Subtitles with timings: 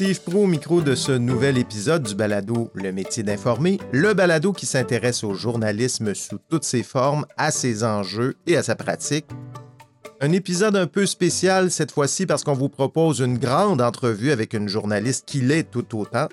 [0.00, 4.54] Steve Pro au micro de ce nouvel épisode du balado Le métier d'informer, le balado
[4.54, 9.26] qui s'intéresse au journalisme sous toutes ses formes, à ses enjeux et à sa pratique.
[10.22, 14.54] Un épisode un peu spécial cette fois-ci parce qu'on vous propose une grande entrevue avec
[14.54, 16.28] une journaliste qui l'est tout autant.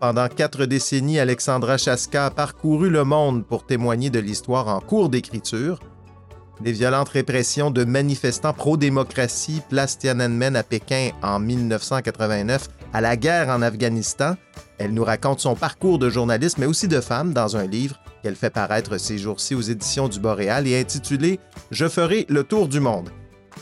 [0.00, 5.10] Pendant quatre décennies, Alexandra Chaska a parcouru le monde pour témoigner de l'histoire en cours
[5.10, 5.78] d'écriture
[6.64, 13.48] les violentes répressions de manifestants pro-démocratie placent Tiananmen à Pékin en 1989 à la guerre
[13.48, 14.36] en Afghanistan.
[14.78, 18.36] Elle nous raconte son parcours de journaliste, mais aussi de femme, dans un livre qu'elle
[18.36, 21.38] fait paraître ces jours-ci aux éditions du Boréal et intitulé
[21.70, 23.10] Je ferai le tour du monde.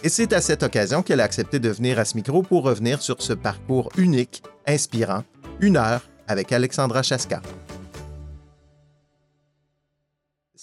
[0.02, 3.00] Et c'est à cette occasion qu'elle a accepté de venir à ce micro pour revenir
[3.02, 5.24] sur ce parcours unique, inspirant,
[5.60, 7.40] une heure avec Alexandra Chaska.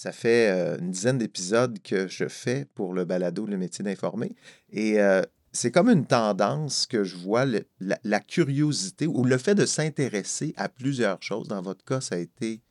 [0.01, 4.35] Ça fait euh, une dizaine d'épisodes que je fais pour le balado Le métier d'informer.
[4.71, 5.21] Et euh,
[5.51, 7.45] c'est comme une tendance que je vois,
[7.79, 11.49] la, curiosité ou le fait de s'intéresser à plusieurs choses.
[11.49, 12.61] Dans votre cas, ça a été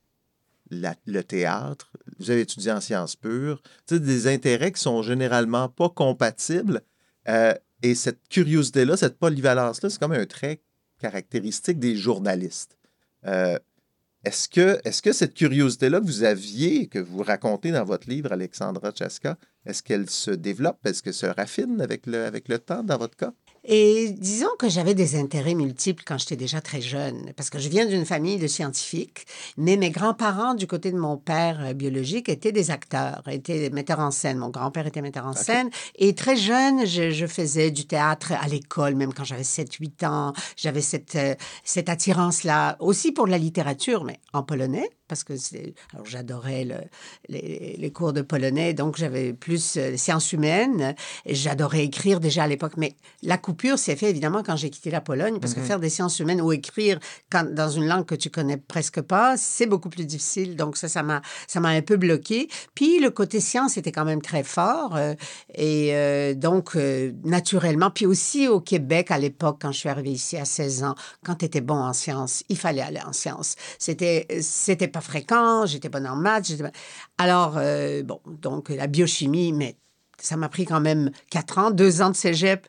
[0.72, 1.92] le théâtre.
[2.18, 3.62] Vous avez étudié en sciences pures.
[3.88, 6.82] des intérêts qui sont généralement pas compatibles.
[7.28, 10.62] Euh, et cette curiosité-là, cette polyvalence-là, c'est comme un trait
[10.98, 12.76] caractéristique des journalistes.
[14.22, 19.38] Est-ce que, cette curiosité-là que vous aviez, que vous racontez dans votre livre, Alexandra Chaska,
[19.64, 23.16] est-ce qu'elle se développe, est-ce qu'elle se raffine avec le, avec le temps dans votre
[23.16, 23.32] cas?
[23.64, 27.68] Et disons que j'avais des intérêts multiples quand j'étais déjà très jeune, parce que je
[27.68, 32.28] viens d'une famille de scientifiques, mais mes grands-parents, du côté de mon père euh, biologique,
[32.28, 34.38] étaient des acteurs, étaient metteurs en scène.
[34.38, 35.70] Mon grand-père était metteur en scène.
[35.96, 40.32] Et très jeune, je, faisais du théâtre à l'école, même quand j'avais 7-8 ans.
[40.56, 45.32] J'avais cette, euh, cette attirance-là, aussi pour la littérature, mais en polonais parce que
[45.92, 46.76] alors j'adorais le,
[47.28, 50.94] les, cours de polonais, donc j'avais plus euh, sciences humaines.
[51.26, 52.94] J'adorais écrire déjà à l'époque, mais
[53.24, 55.66] la coupure s'est faite évidemment quand j'ai quitté la Pologne, parce que mhm.
[55.66, 59.36] faire des sciences humaines ou écrire quand, dans une langue que tu connais presque pas,
[59.36, 60.54] c'est beaucoup plus difficile.
[60.54, 62.48] Donc ça, ça m'a, ça m'a un peu bloqué.
[62.76, 65.14] Puis le côté science était quand même très fort, euh,
[65.54, 66.76] et euh, donc
[67.24, 67.90] naturellement.
[67.90, 70.94] Puis aussi au Québec à l'époque, quand je suis arrivée ici à 16 ans,
[71.24, 73.56] quand tu étais bon en sciences, il fallait aller en sciences.
[73.78, 76.52] C'était, c'était pas fréquent, j'étais bonne en maths.
[77.18, 79.76] Alors, euh, bon, donc la biochimie, mais
[80.18, 82.66] ça m'a pris quand même quatre ans, deux ans de cégep,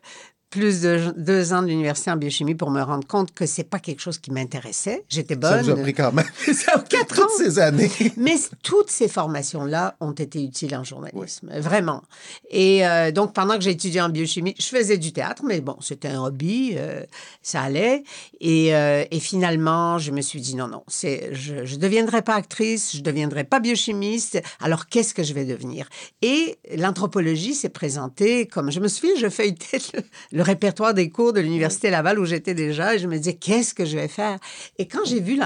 [0.52, 4.00] plus de deux ans d'université en biochimie pour me rendre compte que c'est pas quelque
[4.00, 5.02] chose qui m'intéressait.
[5.08, 5.64] J'étais bonne.
[5.64, 6.26] Ça vous a pris quand même
[6.88, 7.90] quatre toutes ces années.
[8.16, 12.02] Mais toutes ces formations-là ont été utiles en journalisme, vraiment.
[12.50, 15.76] Et euh, donc, pendant que j'ai étudié en biochimie, je faisais du théâtre, mais bon,
[15.80, 17.02] c'était un hobby, euh,
[17.42, 18.04] ça allait.
[18.40, 22.34] Et, euh, et, finalement, je me suis dit, non, non, c'est, je ne deviendrai pas
[22.34, 25.88] actrice, je ne deviendrai pas biochimiste, alors qu'est-ce que je vais devenir?
[26.20, 31.32] Et l'anthropologie s'est présentée comme, je me souviens, je feuilletais le le répertoire des cours
[31.32, 34.38] de l'Université Laval où j'étais déjà et je me disais, qu'est-ce que je vais faire?
[34.78, 35.40] Et quand j'ai vu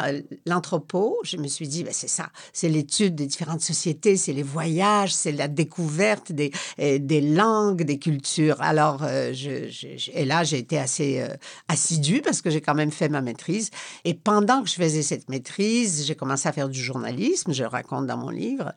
[0.47, 4.43] l'entrepôt, je me suis dit, ben, c'est ça, c'est l'étude des différentes sociétés, c'est les
[4.43, 8.61] voyages, c'est la découverte des, euh, des langues, des cultures.
[8.61, 9.67] Alors, euh, je,
[10.13, 11.29] et là, j'ai été assez euh,
[11.69, 13.71] assidue parce que j'ai quand même fait ma maîtrise.
[14.05, 18.07] Et pendant que je faisais cette maîtrise, j'ai commencé à faire du journalisme, je raconte
[18.07, 18.73] dans mon livre,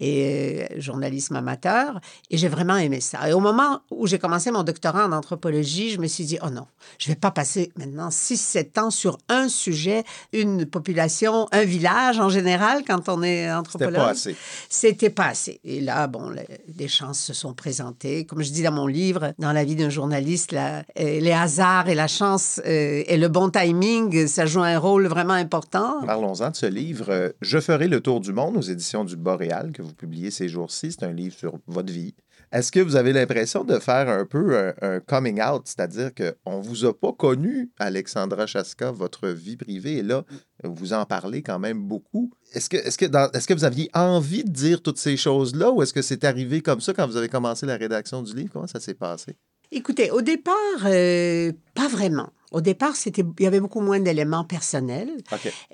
[0.00, 3.28] et journalisme amateur, et j'ai vraiment aimé ça.
[3.28, 6.50] Et au moment où j'ai commencé mon doctorat en anthropologie, je me suis dit, oh
[6.50, 6.66] non,
[6.98, 12.28] je vais pas passer maintenant 6-7 ans sur un sujet, une population, un village en
[12.28, 13.94] général, quand on est anthropologue.
[13.94, 14.36] C'était pas assez.
[14.68, 15.60] C'était pas assez.
[15.64, 16.34] Et là, bon,
[16.68, 18.26] des chances se sont présentées.
[18.26, 21.94] Comme je dis dans mon livre, dans la vie d'un journaliste, euh, les hasards et
[21.94, 26.04] la chance euh, et le bon timing, ça joue un rôle vraiment important.
[26.06, 27.06] Parlons-en de ce livre.
[27.10, 30.48] Euh, je ferai le tour du monde aux éditions du Boréal que vous publiez ces
[30.48, 30.92] jours-ci.
[30.92, 32.14] C'est un livre sur votre vie,
[32.54, 36.62] est-ce que vous avez l'impression de faire un peu un, coming out, c'est-à-dire qu'on ne
[36.62, 40.24] vous a pas connu, Alexandra Chaska, votre vie privée, et là,
[40.62, 42.30] vous en parlez quand même beaucoup.
[42.52, 45.82] Est-ce que, est que, est que vous aviez envie de dire toutes ces choses-là ou
[45.82, 48.50] est-ce que c'est arrivé comme ça quand vous avez commencé la rédaction du livre?
[48.52, 49.36] Comment ça s'est passé?
[49.76, 50.54] Écoutez, au départ,
[50.84, 52.30] euh, pas vraiment.
[52.52, 55.10] Au départ, c'était, il y avait beaucoup moins d'éléments personnels.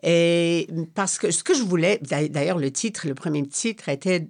[0.03, 4.27] Et parce que ce que je voulais, d'ailleurs, le titre, le premier titre était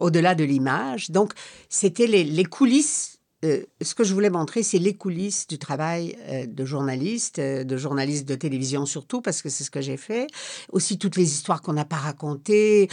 [0.00, 1.10] Au-delà de l'image.
[1.10, 1.32] Donc,
[1.70, 6.44] c'était les, coulisses euh, ce que je voulais montrer, c'est les coulisses du travail euh,
[6.46, 10.26] de journaliste, euh, de journaliste de télévision surtout, parce que c'est ce que j'ai fait.
[10.72, 12.88] Aussi toutes les histoires qu'on n'a pas racontées,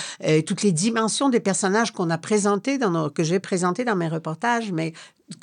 [0.46, 4.72] toutes les dimensions des personnages qu'on a présentés, dans que j'ai présentées dans mes reportages,
[4.72, 4.94] mais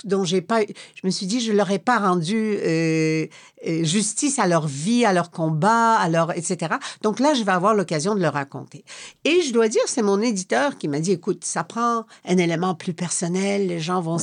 [0.04, 3.26] dont j'ai pas, je me suis dit, je leur ai pas rendu euh,
[3.66, 6.75] euh, justice à leur vie, à leur combat, à leur, etc.
[7.02, 8.84] Donc là, je vais avoir l'occasion de le raconter.
[9.25, 12.75] Et je dois dire, c'est mon éditeur qui m'a dit, écoute, ça prend un élément
[12.75, 14.16] plus personnel, les gens vont,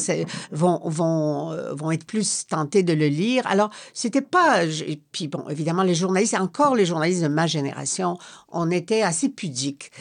[0.52, 3.46] vont, vont, euh, vont être plus tentés de le lire.
[3.46, 8.18] Alors, c'était pas, et puis bon, évidemment, les journalistes, encore les journalistes de ma génération,
[8.50, 9.92] on était assez pudiques.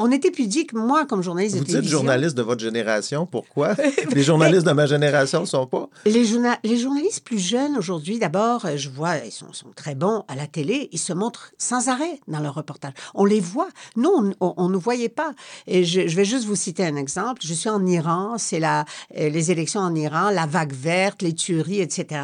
[0.00, 1.98] On était pudiques, moi, comme journaliste Vous de télévision.
[1.98, 3.74] Vous dites journaliste de votre génération, pourquoi?
[4.12, 5.88] les journalistes de ma génération ne sont pas?
[6.04, 6.24] Les,
[6.64, 10.46] les journalistes plus jeunes aujourd'hui, d'abord, je vois, ils sont, sont, très bons à la
[10.46, 12.92] télé, ils se montrent sans arrêt dans leurs reportages.
[13.14, 13.68] On les voit.
[13.96, 14.10] Nous,
[14.40, 15.32] on ne voyait pas.
[15.66, 17.42] Et je, je, vais juste vous citer un exemple.
[17.44, 21.80] Je suis en Iran, c'est euh, les élections en Iran, la vague verte, les tueries,
[21.80, 22.20] etc.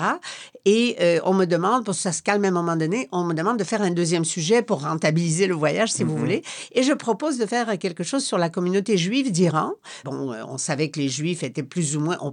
[0.64, 3.24] Et euh, on me demande, pour que ça se calme à un moment donné, on
[3.24, 6.18] me demande de faire un deuxième sujet pour rentabiliser le voyage, si vous mhm.
[6.18, 6.42] voulez.
[6.72, 9.72] Et je propose de faire quelque chose sur la communauté juive d'Iran.
[10.04, 12.32] Bon, euh, on savait que les Juifs étaient plus ou moins, on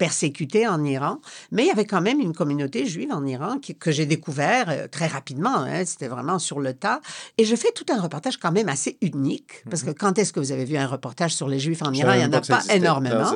[0.00, 1.20] persécutés en Iran,
[1.52, 4.88] mais il y avait quand même une communauté juive en Iran que j'ai découvert euh,
[4.88, 5.56] très rapidement.
[5.58, 7.02] Hein, C'était vraiment sur le tas.
[7.36, 9.96] Et je fais tout un reportage quand même assez unique, parce que mhm.
[9.96, 12.14] quand est-ce que vous avez vu un reportage sur les Juifs en Iran?
[12.14, 13.30] Il n'y en a pas énormément.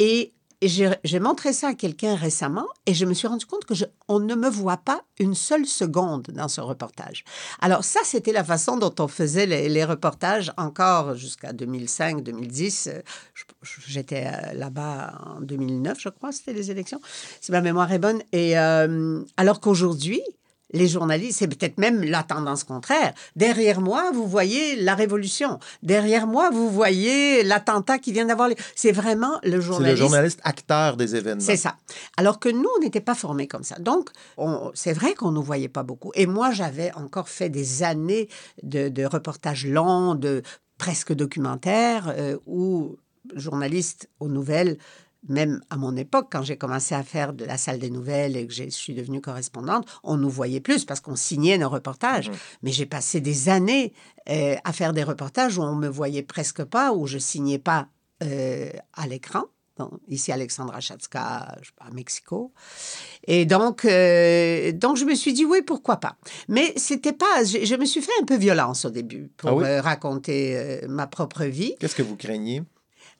[0.00, 0.32] et
[0.62, 3.74] j'ai montré ça à quelqu'un récemment et je me suis rendu compte que
[4.08, 7.24] on ne me voit pas une seule seconde dans ce reportage.
[7.60, 13.02] Alors ça, c'était la façon dont on faisait les, reportages encore jusqu'à 2005-2010.
[13.86, 17.00] J'étais euh, là-bas en 2009, je crois, c'était les élections,
[17.40, 18.22] si ma mémoire est bonne.
[18.32, 20.22] Et euh, alors qu'aujourd'hui,
[20.74, 23.14] les journalistes, c'est peut-être même la tendance contraire.
[23.36, 25.58] Derrière moi, vous voyez la révolution.
[25.82, 28.50] Derrière moi, vous voyez l'attentat qui vient d'avoir.
[28.74, 29.96] C'est vraiment le journaliste.
[29.96, 31.40] C'est le journaliste acteur des événements.
[31.40, 31.76] C'est ça.
[32.16, 33.76] Alors que nous, on n'était pas formés comme ça.
[33.78, 34.10] Donc,
[34.74, 36.10] c'est vrai qu'on ne voyait pas beaucoup.
[36.14, 38.28] Et moi, j'avais encore fait des années
[38.62, 40.42] de, reportages longs, de
[40.76, 42.96] presque documentaires, euh, où
[43.36, 44.76] journalistes aux nouvelles
[45.28, 48.46] même à mon époque, quand j'ai commencé à faire de la salle des nouvelles et
[48.46, 52.30] que je suis devenue correspondante, on nous voyait plus parce qu'on signait nos reportages.
[52.30, 52.34] Mmh.
[52.62, 53.92] Mais j'ai passé des années
[54.28, 57.88] euh, à faire des reportages où on me voyait presque pas, où je signais pas
[58.22, 59.44] euh, à l'écran.
[60.08, 62.52] ici, Alexandra Chatska, à Mexico.
[63.26, 66.16] Et donc, euh, donc, je me suis dit, oui, pourquoi pas.
[66.48, 67.44] Mais c'était pas...
[67.44, 71.74] Je, me suis fait un peu violence au début pour ah raconter ma propre vie.
[71.80, 72.62] Qu'est-ce que vous craignez?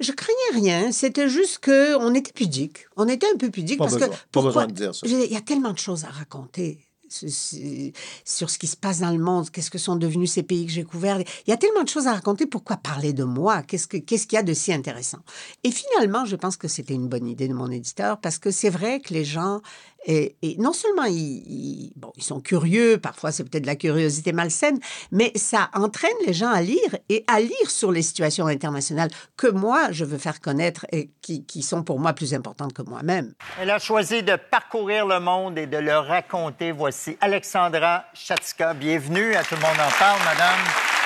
[0.00, 0.92] Je craignais rien.
[0.92, 2.86] C'était juste que on était pudique.
[2.96, 4.04] On était un peu pudique parce que.
[4.32, 5.06] Besoin dire ça.
[5.06, 9.18] Il y a tellement de choses à raconter sur ce qui se passe dans le
[9.18, 11.20] monde, qu'est-ce que sont devenus ces pays que j'ai couverts.
[11.20, 13.62] Il y a tellement de choses à raconter, pourquoi parler de moi?
[13.62, 15.18] Qu'est-ce qu'il ce qu'il y a de si intéressant?
[15.62, 18.70] Et finalement, je pense que c'était une bonne idée de mon éditeur, parce que c'est
[18.70, 19.60] vrai que les gens
[20.06, 24.78] et, non seulement ils, sont curieux, parfois c'est peut-être de la curiosité malsaine,
[25.10, 29.48] mais ça entraîne les gens à lire et à lire sur les situations internationales que
[29.48, 33.32] moi, je veux faire connaître et qui, qui sont pour moi plus importantes que moi-même.
[33.60, 36.72] Elle a choisi de parcourir le monde et de le raconter.
[36.72, 38.74] Voici Alexandra Chatska.
[38.74, 41.03] Bienvenue à Tout le monde en parle, madame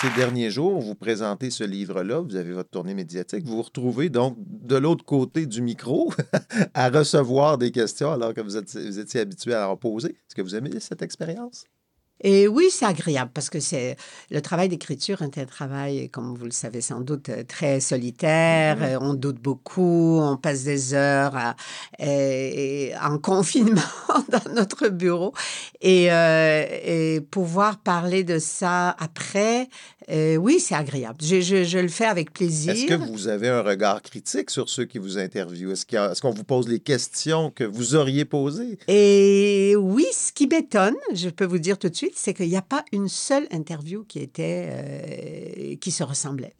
[0.00, 4.08] ces derniers jours, vous présentez ce livre-là, vous avez votre tournée médiatique, vous vous retrouvez
[4.08, 6.10] donc de l'autre côté du micro
[6.74, 10.10] à recevoir des questions alors que vous, étiez habitué à en poser.
[10.10, 11.64] Est-ce que vous aimez cette expérience?
[12.22, 13.96] Et oui, c'est agréable parce que c'est
[14.30, 18.78] le travail d'écriture est un travail, comme vous le savez sans doute, euh, très solitaire.
[18.78, 18.94] Mm-hmm.
[18.94, 21.34] Euh, on doute beaucoup, on passe des heures
[21.98, 23.80] en confinement
[24.28, 25.32] dans notre bureau.
[25.80, 29.68] Et, euh, et, pouvoir parler de ça après,
[30.38, 31.18] oui, c'est agréable.
[31.22, 32.72] Je, je, je, le fais avec plaisir.
[32.72, 35.70] Est-ce que vous avez un regard critique sur ceux qui vous interviewent?
[35.70, 38.78] Est-ce qu'on vous pose les questions que vous auriez posées?
[38.88, 42.56] Et oui, ce qui m'étonne, je peux vous dire tout de suite, c'est qu'il n'y
[42.56, 46.54] a pas une seule interview qui était euh, qui se ressemblait.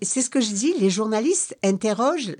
[0.00, 2.34] C'est ce que je dis, les journalistes interrogent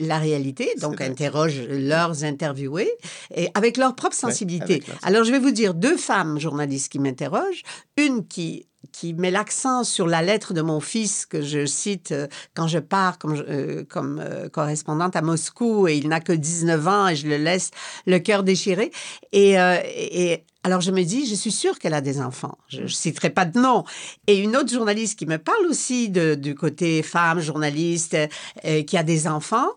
[0.00, 2.90] la réalité, donc interrogent leurs interviewés
[3.32, 4.82] et avec leur propre sensibilité.
[5.02, 7.62] Alors je vais vous dire deux femmes journalistes qui m'interrogent,
[7.96, 12.26] une qui qui met l'accent sur la lettre de mon fils que je cite euh,
[12.54, 14.22] quand je pars comme, euh, comme
[14.52, 17.70] correspondante à Moscou et il n'a que 19 ans et je le laisse
[18.06, 18.92] le cœur déchiré.
[19.32, 22.56] Et, et alors je me dis, je suis sûre qu'elle a des enfants.
[22.68, 23.84] Je ne citerai pas de nom.
[24.28, 28.16] Et une autre journaliste qui me parle aussi de, du côté femme, journaliste,
[28.64, 29.70] euh, qui a des enfants,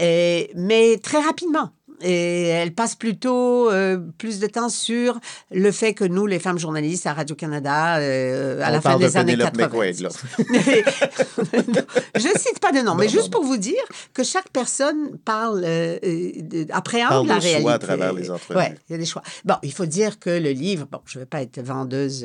[0.00, 1.70] euh, mais très rapidement.
[2.00, 5.20] Et elle passe plutôt euh, plus de temps sur
[5.52, 9.04] le fait que nous, les femmes journalistes à Radio-Canada, euh, à On la fin de
[9.04, 9.66] des années Penelope 80.
[9.68, 10.08] McQuaid, là.
[12.16, 13.82] je cite pas de nom, mais Non, juste non, pour vous dire
[14.14, 17.70] que chaque personne parle, euh, de- appréhende Parle la réalité.
[17.70, 18.60] à travers les entrevues.
[18.88, 19.22] Il y a des choix.
[19.44, 22.22] Bon, il faut dire que le livre, bon, je ne vais pas être vendeuse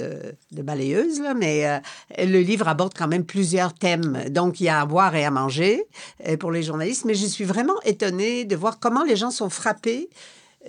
[0.51, 1.81] de balayeuse, là, mais
[2.17, 4.23] le livre aborde quand même plusieurs thèmes.
[4.29, 5.83] Donc, il y a à boire et à manger
[6.39, 10.09] pour les journalistes, mais je suis vraiment étonnée de voir comment les gens sont frappés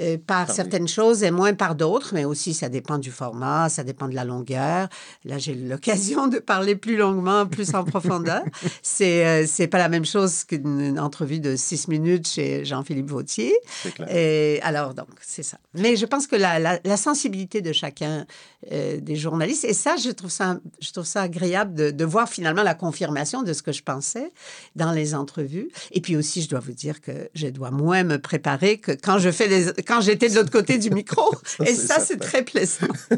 [0.00, 3.84] euh, par certaines choses et moins par d'autres, mais aussi ça dépend du format, ça
[3.84, 4.88] dépend de la longueur.
[5.24, 8.42] Là, j'ai l'occasion de parler plus longuement, plus en profondeur.
[8.82, 13.54] C'est euh, c'est pas la même chose qu'une entrevue de six minutes chez Jean-Philippe Vautier.
[13.94, 14.08] Clair.
[14.14, 15.58] Et alors, donc, c'est ça.
[15.74, 18.26] Mais je pense que la, la- la sensibilité de chacun
[18.72, 22.28] euh, des journalistes, et ça, je trouve ça, je trouve ça agréable de, de voir
[22.28, 24.32] finalement la confirmation de ce que je pensais
[24.76, 25.68] dans les entrevues.
[25.92, 29.18] Et puis aussi, je dois vous dire que je dois moins me préparer que quand
[29.18, 31.34] je fais des, quand j'étais de l'autre côté du micro.
[31.44, 32.86] Ça, et ça, c'est très plaisant.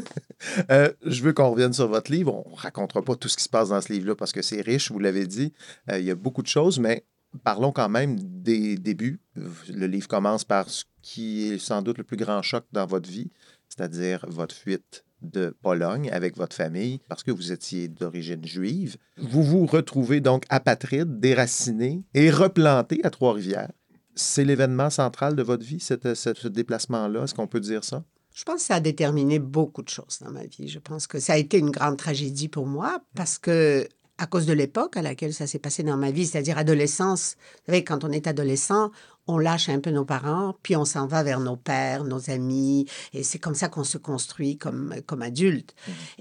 [0.71, 2.43] Euh, je veux qu'on revienne sur votre livre.
[2.47, 4.61] On ne racontera pas tout ce qui se passe dans ce livre-là parce que c'est
[4.61, 5.53] riche, vous l'avez dit.
[5.91, 7.05] Euh, il y a beaucoup de choses, mais
[7.43, 9.19] parlons quand même des débuts.
[9.35, 13.07] Le livre commence par ce qui est sans doute le plus grand choc dans votre
[13.07, 13.29] vie,
[13.69, 18.97] c'est-à-dire votre fuite de Pologne avec votre famille parce que vous étiez d'origine juive.
[19.17, 23.71] Vous vous retrouvez donc apatride, déraciné et replanté à Trois-Rivières.
[24.15, 27.23] C'est l'événement central de votre vie, cette- ce- ce déplacement-là?
[27.23, 28.03] Est-ce qu'on peut dire ça?
[28.33, 30.67] Je pense que ça a déterminé beaucoup de choses dans ma vie.
[30.69, 33.87] Je pense que ça a été une grande tragédie pour moi parce que,
[34.21, 37.71] à cause de l'époque à laquelle ça s'est passé dans ma vie, c'est-à-dire adolescence, vous
[37.71, 38.91] savez, quand on est adolescent,
[39.27, 42.87] on lâche un peu nos parents, puis on s'en va vers nos pères, nos amis,
[43.13, 45.73] et c'est comme ça qu'on se construit comme, comme adulte.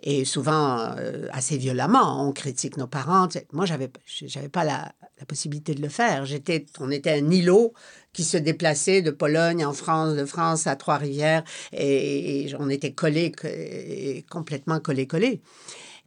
[0.03, 3.29] Et souvent, euh, assez violemment, on critique nos parents.
[3.53, 6.25] Moi, j'avais, j'avais pas la, la possibilité de le faire.
[6.25, 7.73] J'étais, on était un îlot
[8.13, 12.93] qui se déplaçait de Pologne en France, de France à Trois-Rivières, et, et on était
[12.93, 15.41] collés, et complètement collés-collés.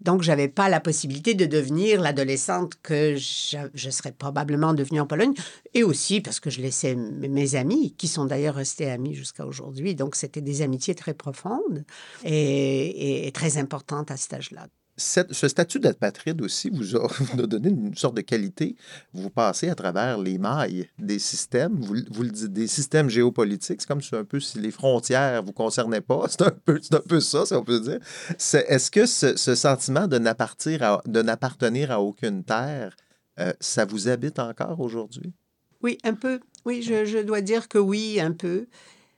[0.02, 5.08] Donc, je n'avais pas la possibilité de devenir l'adolescente que je, serais probablement devenue en
[5.08, 5.34] Pologne.
[5.74, 9.96] Et aussi parce que je laissais mes amis, qui sont d'ailleurs restés amis jusqu'à aujourd'hui.
[9.96, 11.86] Donc, c'était des amitiés très profondes
[12.24, 14.68] et très importantes à cet âge-là.
[15.04, 17.08] Ce statut d'apatride aussi vous a,
[17.48, 18.76] donné une sorte de qualité.
[19.14, 23.82] Vous passez à travers les mailles des systèmes, vous, vous le dites, des systèmes géopolitiques.
[23.82, 26.26] C'est comme si un peu si les frontières vous concernaient pas.
[26.30, 28.00] C'est un peu, ça, si on peut dire.
[28.30, 32.96] Est-ce que ce, sentiment de n'appartenir à, de n'appartenir à aucune terre,
[33.40, 35.34] euh, ça vous habite encore aujourd'hui?
[35.82, 36.40] Oui, un peu.
[36.66, 38.68] Oui, je, je dois dire que oui, un peu.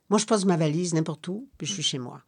[0.10, 2.22] Moi, je pose ma valise n'importe où, puis je suis chez moi.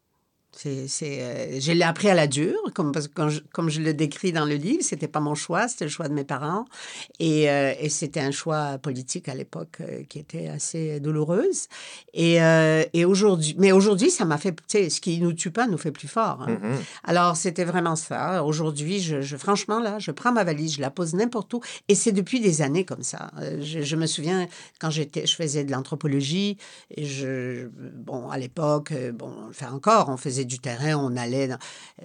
[0.60, 3.68] C'est, c'est, euh, je l'ai appris à la dure, comme, parce que quand je- comme
[3.70, 6.24] je le décris dans le livre, c'était pas mon choix, c'était le choix de mes
[6.24, 6.64] parents.
[7.20, 11.68] Et, euh, et c'était un choix politique à l'époque euh, qui était assez douloureuse.
[12.12, 15.78] Et, euh, et aujourd'hui, mais aujourd'hui, ça m'a fait, ce qui nous tue pas nous
[15.78, 16.42] fait plus fort.
[16.42, 16.58] hein.
[16.60, 16.76] Mhm.
[17.04, 18.42] Alors, c'était vraiment ça.
[18.42, 21.60] Aujourd'hui, je, je- franchement, là, je prends ma valise, je la pose n'importe où.
[21.86, 23.30] Et c'est depuis des années comme ça.
[23.60, 24.48] Je, je me souviens,
[24.80, 26.56] quand j'étais, je faisais de l'anthropologie,
[26.96, 31.50] et je, bon, à l'époque, bon, fait encore, on faisait du terrain, on allait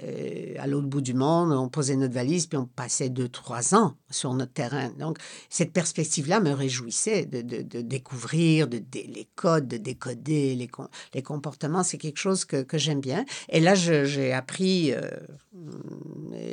[0.03, 3.73] euh, à l'autre bout du monde, on posait notre valise, puis on passait deux, trois
[3.73, 4.89] ans sur notre terrain.
[4.99, 5.17] Donc,
[5.49, 10.69] cette perspective-là me réjouissait de, de- de découvrir de, les codes, de décoder les,
[11.15, 11.83] les comportements.
[11.83, 13.25] C'est quelque chose que, que j'aime bien.
[13.49, 15.01] Et là, j'ai appris euh,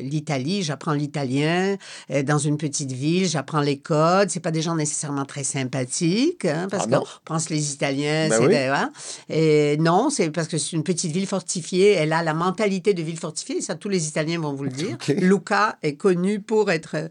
[0.00, 1.76] l'Italie, j'apprends l'italien
[2.10, 4.30] euh, dans une petite ville, j'apprends les codes.
[4.30, 8.38] C'est pas des gens nécessairement très sympathiques, hein, parce Ah qu'on pense les Italiens, Ben
[8.40, 8.56] c'est oui.
[8.56, 8.92] hein.
[9.28, 11.69] Et non, c'est parce que c'est une petite ville fortifiée.
[11.78, 13.60] Elle a la mentalité de ville fortifiée.
[13.60, 14.96] Ça, tous les Italiens vont vous le dire.
[15.08, 16.96] Luca est connu pour être.
[16.96, 17.08] euh,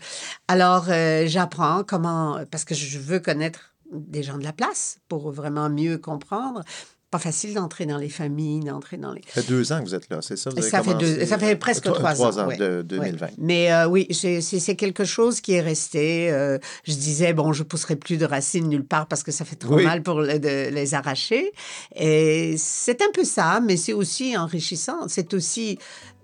[0.47, 5.31] Alors, euh, j'apprends comment, parce que je veux connaître des gens de la place pour
[5.31, 6.63] vraiment mieux comprendre.
[7.11, 9.21] Pas facile d'entrer dans les familles, d'entrer dans les.
[9.27, 10.51] Ça fait deux ans que vous êtes là, c'est ça?
[10.51, 12.43] Vous avez Ça fait, deux- ça fait presque trois- trois, trois ans.
[12.43, 12.57] ans ouais.
[12.57, 13.25] de 2020.
[13.25, 13.31] Ouais.
[13.39, 16.29] Mais euh, oui, c'est quelque chose qui est resté.
[16.31, 19.55] euh, je disais, bon, je pousserai plus de racines nulle part parce que ça fait
[19.55, 19.85] trop Oui.
[19.85, 21.51] mal pour le- de les arracher.
[21.95, 25.07] Et c'est un peu ça, mais c'est aussi enrichissant.
[25.07, 25.79] C'est aussi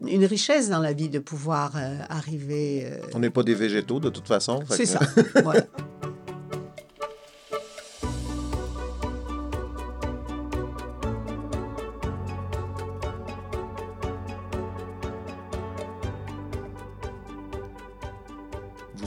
[0.05, 2.91] une richesse dans la vie de pouvoir euh, arriver.
[3.15, 4.59] On n'est pas des végétaux de toute façon.
[4.69, 4.99] c'est ça.
[5.41, 5.63] voilà.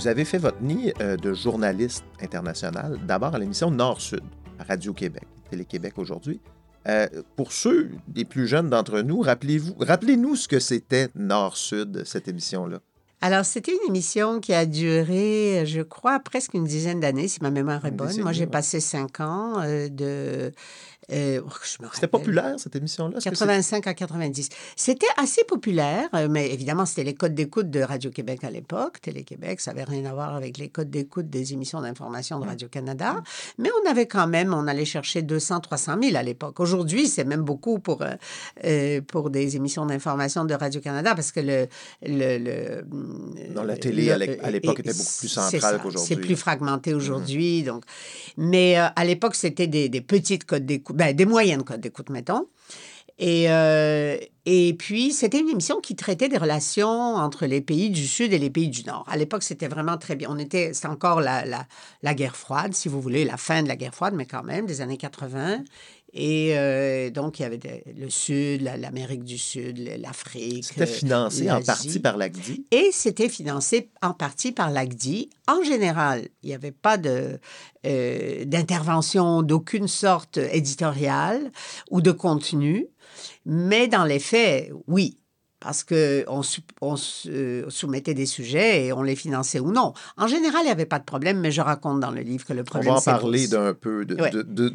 [0.09, 4.23] Vous avez fait votre nid euh, de journaliste international, d'abord à l'émission Nord-Sud,
[4.59, 6.41] à Radio-Québec, Télé-Québec aujourd'hui.
[6.89, 12.27] Euh, pour ceux des plus jeunes d'entre nous, rappelez-vous, rappelez-nous ce que c'était Nord-Sud, cette
[12.27, 12.79] émission-là.
[13.21, 17.51] Alors, c'était une émission qui a duré, je crois, presque une dizaine d'années, si ma
[17.51, 18.19] mémoire est bonne.
[18.23, 18.51] Moi, j'ai ouais.
[18.51, 20.53] passé cinq ans euh, de
[21.11, 21.51] Euh, oh,
[21.95, 23.17] C'était populaire, cette émission-là?
[23.17, 24.49] Est-ce que c'est- 85 à 90.
[24.77, 29.01] C'était assez populaire, euh, mais évidemment, c'était les codes d'écoute de Radio-Québec à l'époque.
[29.01, 33.23] Télé-Québec, ça n'avait rien à voir avec les codes d'écoute des émissions d'information de Radio-Canada.
[33.57, 36.61] Mais on avait quand même, on allait chercher 200, 300 000 à l'époque.
[36.61, 38.03] Aujourd'hui, c'est même beaucoup pour,
[38.65, 41.67] euh, pour des émissions d'information de Radio-Canada parce que le...
[42.03, 42.85] le, le
[43.55, 46.07] Non, la télé, le- à l'é- à l'époque, était beaucoup plus centrale qu'aujourd'hui.
[46.07, 47.63] C'est plus fragmenté aujourd'hui.
[47.63, 47.85] donc.
[48.37, 52.11] Mais euh, à l'époque, c'était des, des petites codes d'écoute, ben, des moyennes codes d'écoute,
[52.11, 52.49] mettons.
[53.21, 58.07] Et, euh, et puis, c'était une émission qui traitait des relations entre les pays du
[58.07, 59.05] Sud et les pays du Nord.
[59.09, 60.29] À l'époque, c'était vraiment très bien.
[60.31, 61.67] On était, c'était encore la, la,
[62.03, 64.67] la guerre froide, si vous voulez, la fin de la guerre froide, mais quand même,
[64.67, 65.65] des années 80.
[66.15, 67.61] Et euh, donc, il y avait
[67.97, 70.65] le Sud, la- l'Amérique du Sud, l'Afrique.
[70.65, 72.65] C'était euh, financé en partie par l'ACDI.
[72.71, 75.29] Et c'était financé en partie par l'ACDI.
[75.47, 77.39] En général, il n'y avait pas de,
[77.87, 81.51] euh, d'intervention d'aucune sorte éditoriale
[81.91, 82.87] ou de contenu,
[83.45, 85.19] mais dans les faits, oui.
[85.61, 86.43] Parce qu'on
[86.81, 89.93] on se- soumettait des sujets et on les finançait ou non.
[90.17, 92.53] En général, il n'y avait pas de problème, mais je raconte dans le livre que
[92.53, 94.31] le On problème, va en parler d'un peu de, Ouais.
[94.31, 94.69] de, de,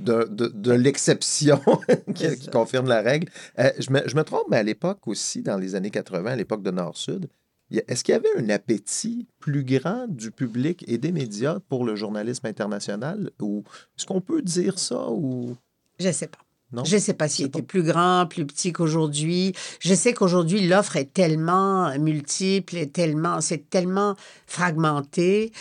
[0.48, 1.62] de- l'exception
[2.16, 3.30] qui, confirme la règle.
[3.60, 6.36] Euh, je, me, je me trompe, mais à l'époque aussi, dans les années 80, à
[6.36, 7.28] l'époque de Nord-Sud,
[7.72, 11.96] est-ce qu'il y avait un appétit plus grand du public et des médias pour le
[11.96, 13.32] journalisme international?
[13.42, 13.64] Ou
[13.98, 15.10] est-ce qu'on peut dire ça?
[15.10, 15.56] Ou...
[15.98, 16.40] Je ne sais pas.
[16.74, 16.84] Non?
[16.84, 19.54] Je ne sais pas s'il était pas- plus grand, plus petit qu'aujourd'hui.
[19.80, 24.16] Je sais qu'aujourd'hui, l'offre est tellement multiple, et tellement, c'est tellement
[24.48, 25.52] fragmenté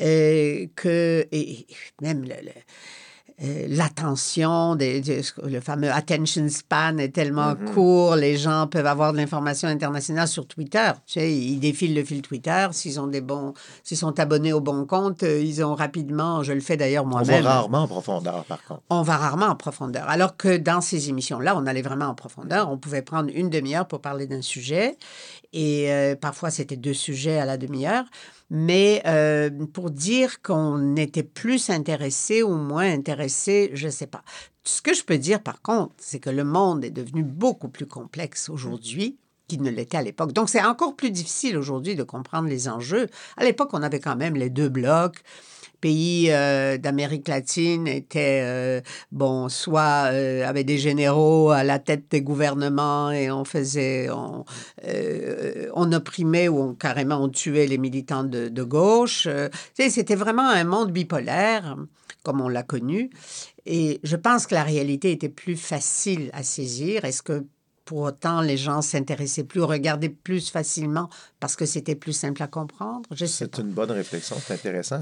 [0.00, 1.66] euh, que, et, et
[2.00, 2.50] même le- le-
[3.42, 7.70] euh, l'attention, des- des- le fameux attention span est tellement Mhm.
[7.74, 10.90] court, les gens peuvent avoir de l'information internationale sur Twitter.
[11.06, 14.60] Tu sais, ils défilent le fil Twitter, s'ils ont des bons, s'ils sont abonnés au
[14.60, 17.88] bon compte, euh, ils ont rapidement, je le fais d'ailleurs On va moi-même rarement en
[17.88, 18.82] profondeur, par contre.
[18.90, 20.08] on va rarement en profondeur.
[20.08, 22.70] Alors que dans ces émissions-là, on allait vraiment en profondeur.
[22.70, 24.96] On pouvait prendre une demi-heure pour parler d'un sujet.
[25.52, 28.04] Et euh, parfois, c'était deux sujets à la demi-heure.
[28.54, 34.22] Mais euh, pour dire qu'on était plus intéressé ou moins intéressé, je ne sais pas.
[34.62, 37.86] Ce que je peux dire, par contre, c'est que le monde est devenu beaucoup plus
[37.86, 39.16] complexe aujourd'hui
[39.48, 40.34] qu'il ne l'était à l'époque.
[40.34, 43.08] Donc, c'est encore plus difficile aujourd'hui de comprendre les enjeux.
[43.38, 45.22] À l'époque, on avait quand même les deux blocs
[45.82, 48.80] pays euh, d'Amérique latine étaient, euh,
[49.10, 54.44] bon, soit euh, avaient des généraux à la tête des gouvernements et on faisait, on,
[55.74, 59.28] on opprimait ou on, carrément on tuait les militants de, de gauche.
[59.74, 61.76] C'était vraiment un monde bipolaire,
[62.22, 63.10] comme on l'a connu.
[63.66, 67.04] Et je pense que la réalité était plus facile à saisir.
[67.04, 67.44] Est-ce que
[67.84, 72.46] pour autant, les gens s'intéressaient plus, regardaient plus facilement parce que c'était plus simple à
[72.46, 73.08] comprendre?
[73.16, 75.00] C'est une bonne réflexion, c'est intéressant.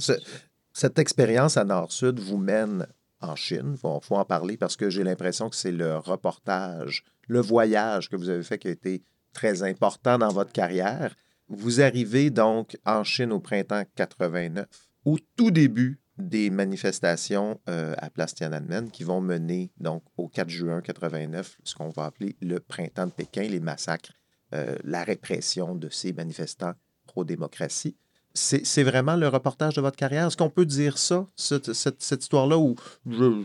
[0.72, 2.86] Ce- cette expérience à Nord-Sud vous mène
[3.20, 3.72] en Chine.
[3.72, 8.08] Il faut, faut en parler parce que j'ai l'impression que c'est le reportage, le voyage
[8.08, 9.02] que vous avez fait qui a été
[9.32, 11.14] très important dans votre carrière.
[11.48, 14.66] Vous arrivez donc en Chine au printemps 89,
[15.04, 20.48] au tout début des manifestations euh, à Place Tiananmen qui vont mener donc au 4
[20.50, 24.12] juin 89 ce qu'on va appeler le printemps de Pékin, les massacres,
[24.54, 26.74] euh, la répression de ces manifestants
[27.06, 27.96] pro-démocratie.
[28.40, 30.26] C'est vraiment le reportage de votre carrière?
[30.28, 32.74] Est-ce qu'on peut dire ça, cette, cette- cette histoire-là, où
[33.08, 33.42] je-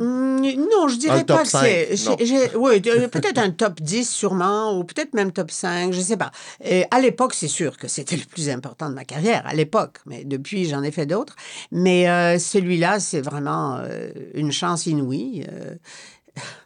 [0.00, 1.96] Hmm, non, je dirais pas que c'est.
[1.96, 2.16] 5, non.
[2.20, 6.00] j'ai- j'ai- Oui, euh, peut-être un top 10 sûrement, ou peut-être même top 5, je
[6.00, 6.30] sais pas.
[6.66, 9.98] Euh, à l'époque, c'est sûr que c'était le plus important de ma carrière, à l'époque,
[10.06, 11.34] mais depuis, j'en ai fait d'autres.
[11.72, 15.44] Mais euh, celui-là, c'est vraiment euh, une chance inouïe.
[15.52, 15.74] euh,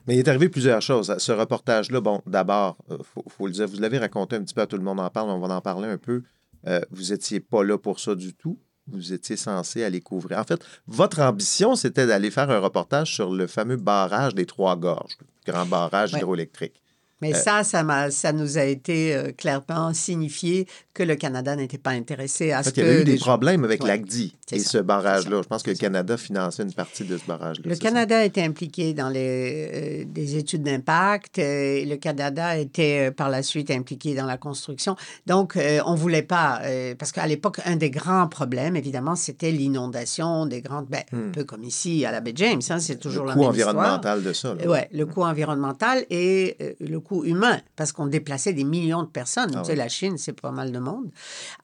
[0.06, 1.14] Mais il est arrivé plusieurs choses.
[1.16, 4.60] Ce reportage-là, bon, d'abord, il faut, faut le dire, vous l'avez raconté un petit peu
[4.60, 6.22] à tout le monde en parle, on va en parler un peu.
[6.66, 8.58] Euh, vous n'étiez pas là pour ça du tout.
[8.88, 10.38] Vous étiez censé aller couvrir.
[10.38, 14.76] En fait, votre ambition, c'était d'aller faire un reportage sur le fameux barrage des Trois
[14.76, 16.18] Gorges, le grand barrage Ouais.
[16.18, 16.81] hydroélectrique.
[17.22, 21.78] Mais Euh, ça, ça, ça nous a été euh, clairement signifié que le Canada n'était
[21.78, 22.80] pas intéressé à ce que.
[22.80, 23.88] il y avait eu des problèmes avec Ouais.
[23.88, 25.40] l'ACDI et ça, ce barrage-là.
[25.42, 25.76] Je pense que le.
[25.76, 27.62] Canada finançait une partie de ce barrage-là.
[27.64, 27.80] Le ça?
[27.80, 33.42] Canada était impliqué dans les, euh, des études d'impact euh, le Canada était par la
[33.42, 34.96] suite impliqué dans la construction.
[35.26, 35.56] Donc,
[35.86, 36.60] on ne voulait pas,
[36.98, 41.44] parce qu'à l'époque, un des grands problèmes, évidemment, c'était l'inondation des grandes, ben, un peu
[41.44, 43.28] comme ici à la baie James, hein, c'est toujours Hmm.
[43.28, 44.54] le la coût même environnemental de ça.
[44.66, 49.52] oui, le coût environnemental et le coût humain, parce qu'on déplaçait des millions de personnes.
[49.54, 49.78] Ah tu sais, oui.
[49.78, 51.10] la Chine, c'est pas mal de monde.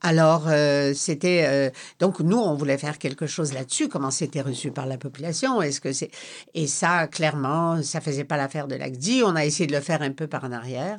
[0.02, 1.44] Alors, euh, c'était...
[1.48, 3.88] euh, donc, nous, on voulait faire quelque chose là-dessus.
[3.88, 5.62] Comment c'était reçu par la population?
[5.62, 6.10] Est-ce que c'est...
[6.54, 9.22] Et ça, clairement, ça faisait pas l'affaire de l'ACDI.
[9.24, 10.98] On a essayé de le faire un peu par en arrière.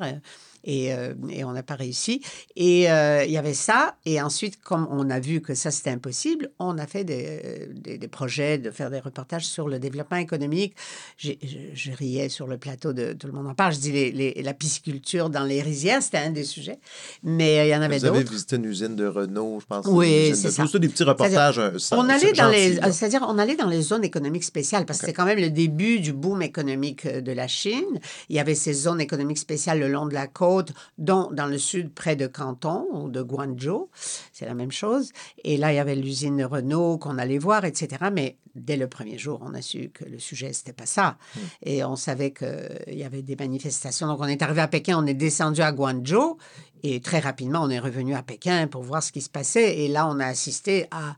[0.67, 2.21] Euh, Et, euh, et on n'a pas réussi.
[2.55, 3.95] Et euh, il y avait ça.
[4.05, 7.97] Et ensuite, comme on a vu que ça, c'était impossible, on a fait des, des,
[7.97, 10.75] des projets de faire des reportages sur le développement économique.
[11.17, 11.31] Je,
[11.73, 13.73] je riais sur le plateau de Tout le monde en parle.
[13.73, 16.79] Je dis les, les- la pisciculture dans les rizières, c'était un des sujets.
[17.23, 18.31] Mais euh, il y en avait Vous avez d'autres.
[18.31, 19.85] visité une usine de Renault, je pense.
[19.87, 20.63] Oui, c'est ça.
[20.63, 21.61] Tout ça, des petits reportages.
[21.77, 22.91] sans- On allait dans gentils, les, là.
[22.91, 25.99] c'est-à-dire on allait dans les zones économiques spéciales parce que c'est quand même le début
[25.99, 27.99] du boom économique de la Chine.
[28.29, 30.48] Il y avait ces zones économiques spéciales le long de la côte,
[30.97, 33.89] dont dans le sud près de Canton ou de Guangzhou,
[34.33, 35.11] c'est la même chose.
[35.43, 38.05] Et là il y avait l'usine Renault qu'on allait voir, etc.
[38.11, 41.17] Mais dès le premier jour, on a su que le sujet c'était pas ça,
[41.63, 44.07] et on savait qu'il y avait des manifestations.
[44.07, 46.37] Donc on est arrivé à Pékin, on est descendu à Guangzhou.
[46.81, 49.79] Et très rapidement, on est revenu à Pékin pour voir ce qui se passait.
[49.79, 51.17] Et là, on a assisté à,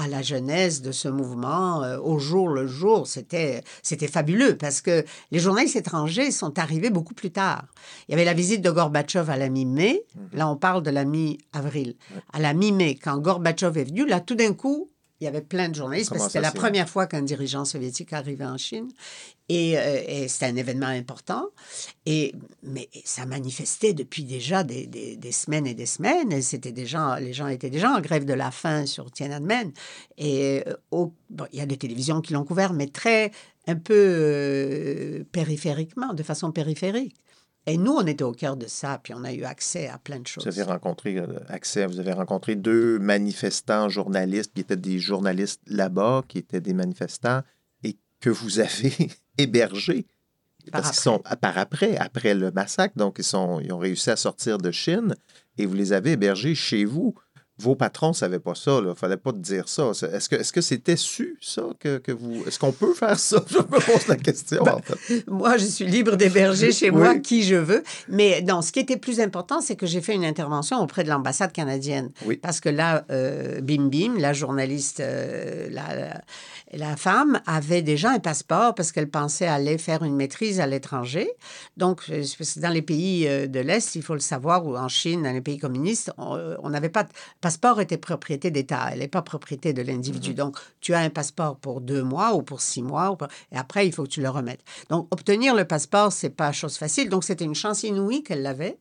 [0.00, 3.06] à la genèse de ce mouvement euh, au jour le jour.
[3.06, 7.66] C'était, c'était fabuleux parce que les journalistes étrangers sont arrivés beaucoup plus tard.
[8.08, 10.04] Il y avait la visite de Gorbatchev à la mi-mai.
[10.32, 11.96] Là, on parle de la mi-avril.
[12.32, 15.68] À la mi-mai, quand Gorbatchev est venu, là, tout d'un coup, il y avait plein
[15.68, 18.88] de journalistes parce que c'était la première fois qu'un dirigeant soviétique arrivait en Chine.
[19.50, 21.46] Et, euh, et c'était un événement important.
[22.06, 26.32] Et, mais ça manifestait depuis déjà des, des- des semaines et des semaines.
[26.32, 29.72] Et C'était gens, les gens étaient déjà en grève de la faim sur Tiananmen.
[30.16, 33.30] Et euh, au- bon, il y a des télévisions qui l'ont couvert, mais très,
[33.66, 37.16] un peu euh, périphériquement, de façon périphérique.
[37.70, 40.18] Et nous, on était au cœur de ça, puis on a eu accès à plein
[40.18, 40.44] de choses.
[40.44, 45.60] Vous avez rencontré euh, accès, vous avez rencontré deux manifestants journalistes qui étaient des journalistes
[45.68, 47.42] là-bas, qui étaient des manifestants
[47.84, 48.92] et que vous avez
[49.38, 50.06] hébergés.
[50.72, 54.10] Par Parce qu'ils sont par après, après le massacre, donc ils, sont, ils ont réussi
[54.10, 55.14] à sortir de Chine
[55.56, 57.14] et vous les avez hébergés chez vous.
[57.60, 59.90] Vos patrons ne savaient pas ça, il ne fallait pas te dire ça.
[59.90, 62.42] Est-ce que est-ce que c'était su, ça, que, que vous.
[62.46, 63.44] Est-ce qu'on peut faire ça?
[63.50, 65.24] Je me pose la question, Ben, en fait.
[65.28, 66.96] Moi, je suis libre d'héberger chez Oui.
[66.96, 67.82] moi qui je veux.
[68.08, 71.08] Mais non, ce qui était plus important, c'est que j'ai fait une intervention auprès de
[71.10, 72.10] l'ambassade canadienne.
[72.26, 72.36] Oui.
[72.36, 76.20] Parce que là, euh, Bim Bim, la journaliste, euh, la,
[76.72, 81.28] la- femme, avait déjà un passeport parce qu'elle pensait aller faire une maîtrise à l'étranger.
[81.76, 82.22] Donc, euh,
[82.56, 85.58] dans les pays de l'Est, il faut le savoir, ou en Chine, dans les pays
[85.58, 87.02] communistes, on on n'avait pas...
[87.04, 87.08] de-
[87.50, 90.34] passeport était propriété d'État, elle n'est pas propriété de l'individu.
[90.34, 93.18] Donc, tu as un passeport pour deux mois ou pour six mois,
[93.50, 94.60] et après, il faut que tu le remettes.
[94.88, 97.08] Donc, obtenir le passeport, c'est pas chose facile.
[97.08, 98.78] Donc, c'était une chance inouïe qu'elle l'avait.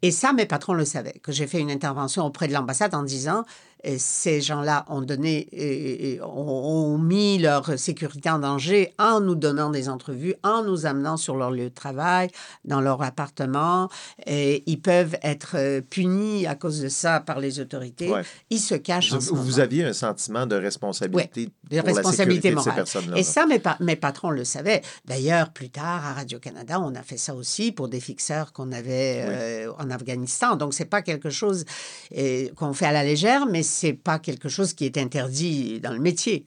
[0.00, 3.02] Et ça, mes patrons le savaient, que j'ai fait une intervention auprès de l'ambassade en
[3.02, 3.44] disant
[3.98, 9.34] ces gens-là ont donné, et, et ont, ont mis leur sécurité en danger en nous
[9.34, 12.28] donnant des entrevues, en nous amenant sur leur lieu de travail,
[12.64, 13.88] dans leur appartement.
[14.26, 18.10] Et ils peuvent être euh, punis à cause de ça par les autorités.
[18.10, 18.22] Ouais.
[18.50, 22.50] Ils se cachent en Vous, vous aviez un sentiment de responsabilité de pour la sécurité
[22.50, 22.74] de ces morale.
[22.74, 23.16] personnes-là.
[23.18, 24.82] Et ça, mes, pa- mes patrons le savaient.
[25.06, 29.22] D'ailleurs, plus tard, à Radio-Canada, on a fait ça aussi pour des fixeurs qu'on avait
[29.24, 30.56] euh, en Afghanistan.
[30.56, 31.64] Donc, c'est pas quelque chose
[32.16, 35.92] euh, qu'on fait à la légère, mais c'est pas quelque chose qui est interdit dans
[35.92, 36.44] le métier.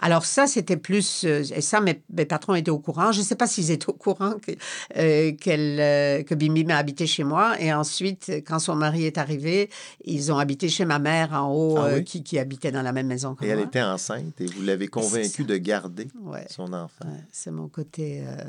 [0.00, 1.24] Alors ça, c'était plus...
[1.24, 3.12] euh, et ça, mes, mes patrons étaient au courant.
[3.12, 4.52] Je ne sais pas s'ils étaient au courant que,
[4.96, 7.60] euh, euh, que Bim Bim a habité chez moi.
[7.60, 9.70] Et ensuite, quand son mari est arrivé,
[10.04, 12.04] ils ont habité chez ma mère en haut, Ah euh, oui?
[12.04, 13.66] qui, qui habitait dans la même maison que Et elle moi.
[13.66, 16.46] était enceinte et vous l'avez convaincue de garder Ouais.
[16.50, 17.04] son enfant.
[17.06, 18.42] Ouais, c'est mon côté euh,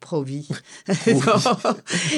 [0.00, 0.48] pro-vie.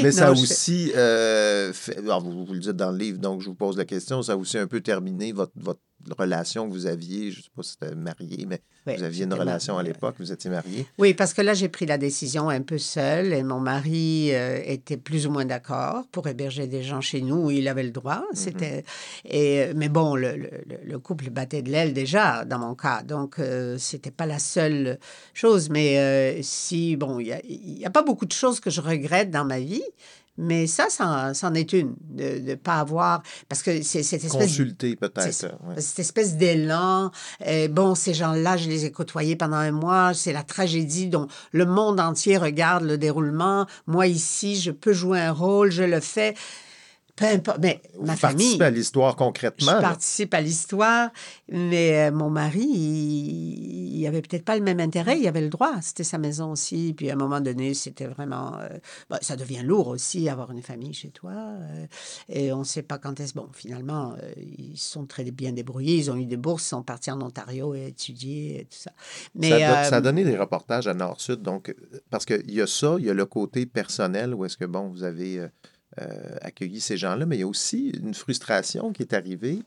[0.02, 3.40] Mais ça je- aussi, euh, fait- alors, vous, vous le dites dans le livre, donc
[3.42, 6.72] je vous pose la question, ça a aussi un peu terminé votre, votre relation que
[6.72, 8.60] vous aviez, je ne sais pas si c'était marié, mais
[8.96, 10.86] vous aviez une relation à l'époque, vous étiez marié?
[10.98, 14.60] Oui, parce que là, j'ai pris la décision un peu seule et mon mari euh,
[14.64, 17.90] était plus ou moins d'accord pour héberger des gens chez nous où il avait le
[17.92, 18.24] droit.
[18.32, 18.84] C'était
[19.24, 23.02] et mais bon, le, le- le- le couple battait de l'aile déjà dans mon cas,
[23.02, 24.98] donc euh, c'était pas la seule
[25.34, 25.70] chose.
[25.70, 28.70] Mais euh, si bon, il y a, il y a pas beaucoup de choses que
[28.70, 29.84] je regrette dans ma vie.
[30.38, 33.22] Mais ça, c'en c'en est une, de ne pas avoir...
[33.48, 35.32] Parce que c'est cette espèce Consulté C'est peut-être.
[35.34, 35.58] ça.
[35.68, 35.80] ouais.
[35.80, 37.10] Cette espèce d'élan.
[37.46, 40.14] euh, bon, ces gens-là, je les ai côtoyés pendant un mois.
[40.14, 43.66] C'est la tragédie dont le monde entier regarde le déroulement.
[43.86, 46.34] Moi, ici, je peux jouer un rôle, je le fais.
[47.14, 47.58] Peu importe.
[47.60, 48.62] Mais Vous ma participez famille.
[48.62, 49.72] à l'histoire Je concrètement.
[49.72, 49.80] là.
[49.80, 51.10] participe à l'histoire,
[51.48, 55.18] mais euh, mon mari, il, il avait peut-être pas le même intérêt.
[55.20, 55.74] Il avait le droit.
[55.82, 56.94] C'était sa maison aussi.
[56.96, 58.58] Puis à un moment donné, c'était vraiment.
[58.60, 58.68] euh,
[59.10, 61.32] bon, ça devient lourd aussi avoir une famille chez toi.
[61.32, 61.86] euh,
[62.28, 63.34] et on ne sait pas quand est-ce.
[63.34, 65.96] Bon, finalement, euh, ils sont très bien débrouillés.
[65.96, 68.92] Ils ont eu des bourses, ils sont partis en Ontario et étudier et tout ça.
[69.34, 71.74] Mais ça, a, don- ça a donné des reportages à Nord-Sud, donc,
[72.10, 74.88] parce qu'il y a ça, il y a le côté personnel où est-ce que, bon,
[74.88, 75.46] vous avez
[76.00, 79.62] euh, accueilli ces gens-là, mais il y a aussi une frustration qui est arrivée.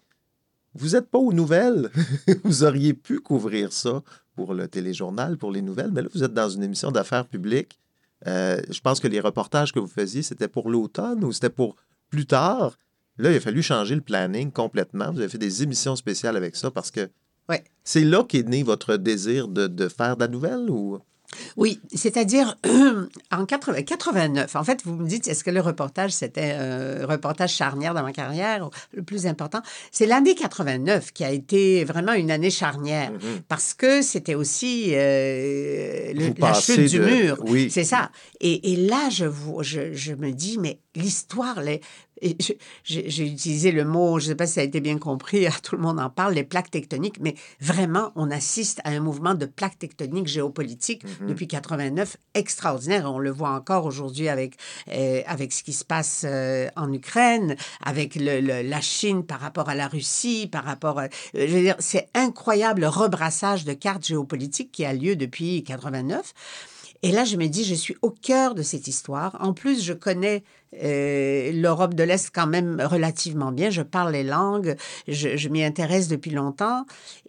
[0.74, 1.90] Vous n'êtes pas aux nouvelles.
[2.44, 4.02] vous auriez pu couvrir ça
[4.36, 7.80] pour le téléjournal, pour les nouvelles, mais là, vous êtes dans une émission d'affaires publiques.
[8.28, 11.76] Euh, je pense que les reportages que vous faisiez, c'était pour l'automne ou c'était pour
[12.10, 12.78] plus tard?
[13.18, 15.12] Là, il a fallu changer le planning complètement.
[15.12, 17.10] Vous avez fait des émissions spéciales avec ça parce que
[17.48, 17.64] Ouais.
[17.84, 21.00] c'est là qu'est né votre désir de, de faire de la nouvelle ou...
[21.58, 22.56] Oui, c'est-à-dire
[23.32, 24.56] en 80 89.
[24.56, 28.14] En fait, vous me dites, est-ce que le reportage, c'était un reportage charnière dans ma
[28.14, 29.62] carrière, le plus important?
[29.92, 33.42] C'est l'année 89 qui a été vraiment une année charnière Mhm.
[33.48, 37.38] parce que c'était aussi euh, le- Vous la chute du mur.
[37.48, 37.70] oui.
[37.72, 38.12] C'est ça.
[38.42, 41.62] Et, et là, je, vois- je, je me dis, mais l'histoire,
[42.84, 45.76] j'ai utilisé le mot, je ne sais pas si ça a été bien compris, tout
[45.76, 49.46] le monde en parle, les plaques tectoniques, mais vraiment, on assiste à un mouvement de
[49.46, 51.28] plaques tectoniques géopolitiques Mhm.
[51.28, 53.12] depuis 89 extraordinaire.
[53.12, 54.56] On le voit encore aujourd'hui avec,
[54.92, 59.40] euh, avec ce qui se passe euh, en Ukraine, avec le- le- la Chine par
[59.40, 61.04] rapport à la Russie, par rapport à...
[61.04, 65.64] euh, je veux dire, c'est incroyable le rebrassage de cartes géopolitiques qui a lieu depuis
[65.64, 66.34] 89.
[67.04, 69.38] Et là, je me dis, je suis au cœur de cette histoire.
[69.40, 70.44] En plus, je connais
[70.82, 73.70] euh, l'Europe de l'Est quand même relativement bien.
[73.70, 74.76] Je parle les langues,
[75.08, 76.86] je, m'y intéresse depuis longtemps.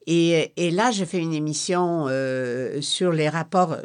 [0.07, 3.77] Et, et là, je fais une émission euh, sur les rapports,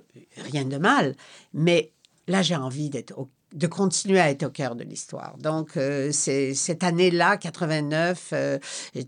[0.52, 1.16] rien de mal,
[1.54, 1.92] mais
[2.28, 5.36] là, j'ai envie d'être au- de continuer à être au cœur de l'histoire.
[5.38, 8.58] Donc, euh, c'est cette année-là, 89, euh,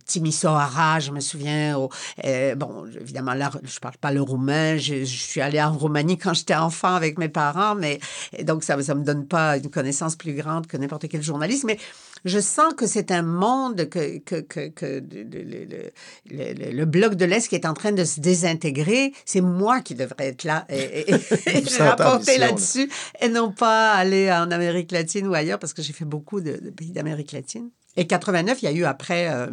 [0.06, 1.90] Timisoara, je me souviens, au-
[2.26, 6.18] euh, bon, évidemment, là, je parle pas le roumain, je, je suis allée en Roumanie
[6.18, 8.00] quand j'étais enfant avec mes parents, mais
[8.44, 11.78] donc ça ne me donne pas une connaissance plus grande que n'importe quel journaliste, mais
[12.26, 15.92] je sens que c'est un monde que, que, que, que le, le- le-
[16.30, 19.82] le- le- le bloc de l'Est qui est en train de se désintégrer, c'est moi
[19.82, 21.16] qui devrais être là et, et,
[21.48, 22.20] et là.
[22.38, 22.90] là-dessus
[23.22, 26.58] et non pas aller en Amérique latine ou ailleurs parce que j'ai fait beaucoup de,
[26.58, 27.70] de pays d'Amérique latine.
[27.96, 29.46] Et 89, il y a eu après euh,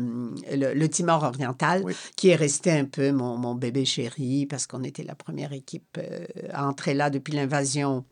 [0.51, 1.93] le, le Timor oriental, Oui.
[2.17, 5.99] qui est resté un peu mon, mon bébé chéri, parce qu'on était la première équipe
[5.99, 8.05] euh, à entrer là depuis l'invasion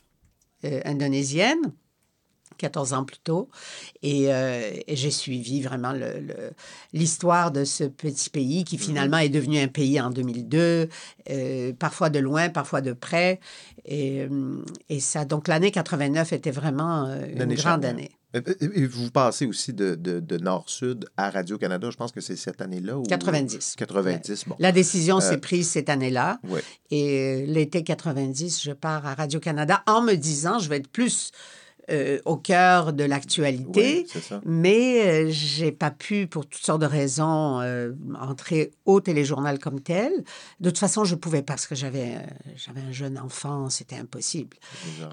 [0.64, 1.72] euh, indonésienne.
[2.58, 3.48] 14 ans plus tôt.
[4.02, 5.94] Et, euh, et j'ai suivi vraiment
[6.92, 10.88] l'histoire de ce petit pays qui finalement est devenu un pays en 2002,
[11.30, 13.40] euh, parfois de loin, parfois de près.
[13.84, 18.10] Et, euh, et ça, donc l'année 89 était vraiment une grande année.
[18.34, 22.60] Et- vous passez aussi de, de- de Nord-Sud à Radio-Canada, je pense que c'est cette
[22.60, 22.98] année-là.
[22.98, 23.74] ou- 90.
[23.78, 24.54] 90, bon.
[24.58, 26.38] La décision Euh, s'est prise cette année-là.
[26.46, 26.62] Ouais.
[26.90, 31.30] Et l'été 90, je pars à Radio-Canada en me disant, je vais être plus
[31.90, 34.06] euh, au cœur de l'actualité.
[34.44, 39.80] Mais euh, j'ai pas pu, pour toutes sortes de raisons, euh, entrer au téléjournal comme
[39.80, 40.12] tel.
[40.60, 42.20] De toute façon, je pouvais parce que j'avais euh,
[42.56, 44.56] j'avais un jeune enfant, c'était impossible.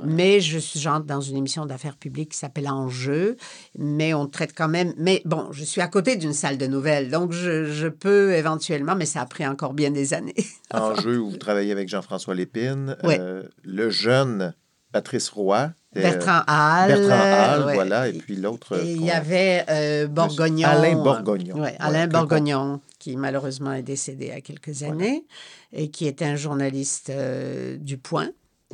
[0.03, 3.37] Mais je suis j'entre dans une émission d'affaires publiques qui s'appelle Enjeu,
[3.77, 4.93] mais on traite quand même.
[4.97, 8.95] Mais bon, je suis à côté d'une salle de nouvelles, donc je, je peux éventuellement,
[8.95, 10.35] mais ça a pris encore bien des années.
[10.73, 13.15] En jeu où vous travaillez avec Jean-François Lépine, Oui.
[13.63, 14.53] le jeune
[14.91, 15.71] Patrice Roy.
[16.01, 16.87] Bertrand Hall.
[16.89, 17.73] Bertrand Hall, ouais.
[17.75, 18.77] voilà, et puis l'autre.
[18.83, 20.67] Et il y avait euh, Borgognon.
[20.67, 21.59] Alain Borgognon.
[21.61, 25.25] Ouais, Alain Borgognon, qui malheureusement est décédé il y a quelques années
[25.73, 28.29] et qui était un journaliste euh, du Point,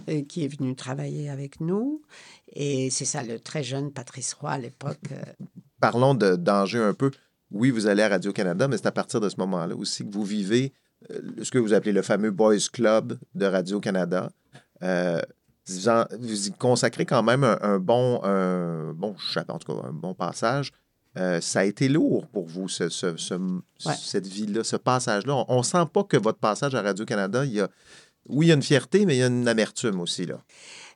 [0.10, 2.02] euh, qui est venu travailler avec nous.
[2.54, 5.00] Et c'est ça, le très jeune Patrice Roy à l'époque.
[5.12, 5.22] euh,
[5.80, 7.12] Parlons de- d'enjeux un peu.
[7.52, 10.24] Oui, vous allez à Radio-Canada, mais c'est à partir de ce moment-là aussi que vous
[10.24, 10.74] vivez
[11.12, 14.32] euh, ce que vous appelez le fameux Boys Club de Radio-Canada.
[14.84, 15.20] Euh,
[15.80, 19.74] vous, en- vous y consacrez quand même un, un bon, un bon chapitre, en tout
[19.74, 20.72] cas un bon passage.
[21.18, 23.94] Euh, ça a été lourd pour vous, ce- ce- ce- Ouais.
[24.02, 25.44] cette vie-là, ce passage-là.
[25.50, 27.68] On ne sent pas que votre passage à Radio-Canada, il y a,
[28.30, 30.26] oui, il y a une fierté, mais il y a une amertume aussi.
[30.26, 30.38] Là.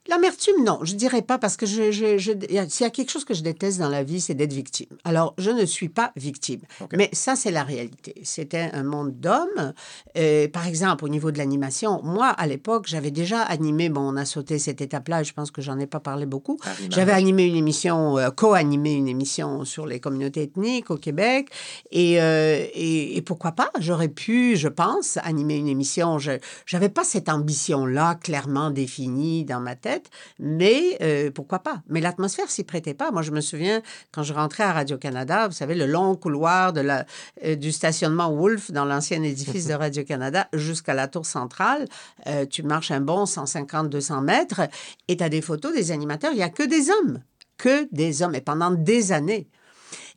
[0.08, 2.32] L'amertume, non, je dirais pas, parce que je, je, je-
[2.70, 4.88] s'il y a quelque chose que je déteste dans la vie, c'est d'être victime.
[5.04, 6.62] Alors, je ne suis pas victime.
[6.94, 8.14] Mais ça, c'est la réalité.
[8.24, 9.74] C'était un monde d'hommes.
[10.18, 14.16] Euh, par exemple, au niveau de l'animation, moi, à l'époque, j'avais déjà animé, bon, on
[14.18, 16.58] a sauté cette étape-là, et je pense que j'en ai pas parlé beaucoup.
[16.64, 16.94] Arrimage.
[16.94, 21.50] J'avais animé une émission, euh, co-animé une émission sur les communautés ethniques au Québec.
[21.92, 23.72] Et, euh, et, et pourquoi pas?
[23.80, 26.20] J'aurais pu, je pense, animer une émission.
[26.20, 26.34] Je
[26.74, 29.95] n'avais pas cette ambition-là clairement définie dans ma tête,
[30.40, 31.82] mais euh, pourquoi pas?
[31.88, 33.12] Mais l'atmosphère s'y prêtait pas.
[33.12, 33.82] Moi, je me souviens,
[34.12, 37.06] quand je rentrais à Radio-Canada, vous savez, le long couloir de la,
[37.44, 41.88] euh, du stationnement Wolf dans l'ancien édifice de Radio-Canada jusqu'à la tour centrale,
[42.28, 44.62] euh, tu marches un bon 150-200 mètres
[45.08, 46.32] et tu as des photos des animateurs.
[46.32, 47.22] Il n'y a que des hommes,
[47.58, 49.48] que des hommes, et pendant des années.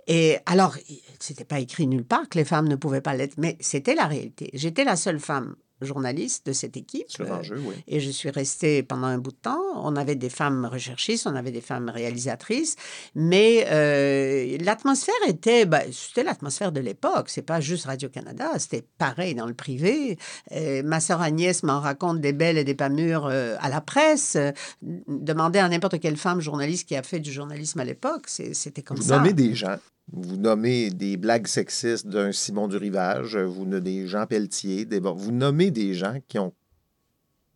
[0.07, 0.77] Et alors,
[1.21, 4.07] c'était pas écrit nulle part que les femmes ne pouvaient pas l'être, mais c'était la
[4.07, 4.51] réalité.
[4.55, 7.07] J'étais la seule femme journaliste de cette équipe.
[7.21, 7.75] Euh, oui.
[7.87, 9.61] et je suis restée pendant un bout de temps.
[9.77, 12.77] On avait des femmes recherchistes, on avait des femmes réalisatrices,
[13.15, 17.29] mais euh, l'atmosphère était, ben, c'était l'atmosphère de l'époque.
[17.29, 20.19] C'est pas juste Radio-Canada, c'était pareil dans le privé.
[20.53, 23.81] Euh, ma sœur Agnès m'en raconte des belles et des pas mûres euh, à la
[23.81, 24.37] presse.
[24.83, 28.97] Demandez à n'importe quelle femme journaliste qui a fait du journalisme à l'époque, c'était comme
[28.97, 29.19] Vous ça.
[29.19, 29.77] nommez des gens.
[30.13, 35.01] Vous nommez des blagues sexistes d'un Simon du Rivage, vous nommez des Jean Pelletier, des,
[35.01, 36.53] vous nommez des gens qui ont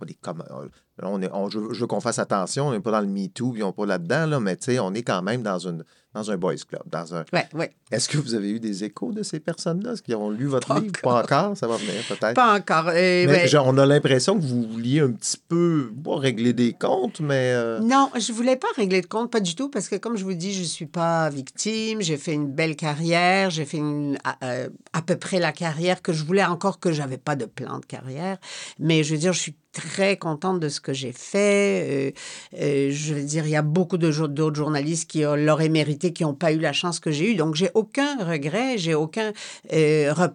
[0.05, 0.69] des comme euh,
[1.03, 3.53] on est, on- je, je veux qu'on fasse attention, on n'est pas dans le MeToo,
[3.53, 6.37] puis on n'est pas là-dedans, là, mais on est quand même dans, une, dans un
[6.37, 6.83] boys club.
[6.90, 7.25] Dans un...
[7.33, 7.70] Ouais, ouais.
[7.90, 9.92] Est-ce que vous avez eu des échos de ces personnes-là?
[9.92, 10.92] Est-ce qu'ils ont lu votre Pas livre?
[11.03, 12.35] Pas encore, ça va venir peut-être.
[12.35, 12.88] Pas encore.
[12.88, 17.20] euh, Mais genre, on a l'impression que vous vouliez un petit peu, régler des comptes,
[17.20, 17.53] mais...
[17.55, 20.25] euh, Non, je voulais pas régler de compte, pas du tout, parce que comme je
[20.25, 22.01] vous dis, je suis pas victime.
[22.03, 26.03] J'ai fait une belle carrière, j'ai fait une- à, euh, à peu près la carrière
[26.03, 28.38] que je voulais, encore que j'avais pas de plan de carrière.
[28.79, 32.15] Mais je veux dire, je suis très contente de ce que j'ai fait.
[32.57, 36.23] Euh, euh, je veux dire, il y a beaucoup d'autres journalistes qui l'auraient mérité, qui
[36.23, 37.35] n'ont pas eu la chance que j'ai eue.
[37.35, 39.33] Donc, j'ai aucun regret, j'ai aucun
[39.73, 40.35] euh, rep-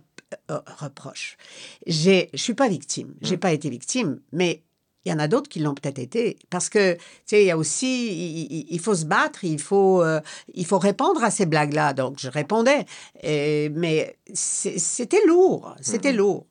[0.51, 1.37] euh, reproche.
[1.85, 3.13] Je suis pas victime.
[3.21, 4.63] J'ai pas été victime, mais
[5.07, 6.37] il y en a d'autres qui l'ont peut-être été.
[6.49, 10.19] Parce que, tu sais, il y a aussi, il, faut se battre, il faut, euh,
[10.53, 11.93] il faut répondre à ces blagues-là.
[11.93, 12.85] Donc, je répondais.
[13.23, 16.45] Mais c'était lourd, c'était lourd.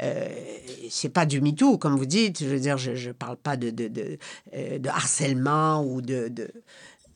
[0.00, 0.28] Euh,
[0.90, 2.42] c'est pas du MeToo, comme vous dites.
[2.42, 4.18] Je veux dire, je ne parle pas de, de, de,
[4.54, 6.50] euh, de harcèlement ou de, de,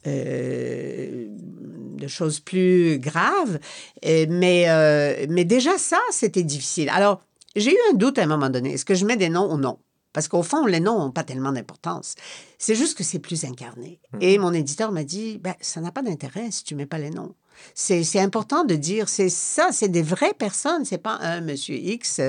[0.06, 3.58] euh, de choses plus graves.
[4.04, 6.88] Mais, mais déjà, ça, c'était difficile.
[6.90, 7.20] Alors,
[7.56, 8.74] j'ai eu un doute à un moment donné.
[8.74, 9.78] Est-ce que je mets des noms ou non?
[10.16, 12.14] Parce qu'au fond, les noms n'ont pas tellement d'importance.
[12.58, 14.00] C'est juste que c'est plus incarné.
[14.22, 17.10] Et mon éditeur m'a dit, ben, ça n'a pas d'intérêt si tu mets pas les
[17.10, 17.34] noms.
[17.74, 22.20] C'est important de dire, c'est ça, c'est des vraies personnes, c'est pas un monsieur X.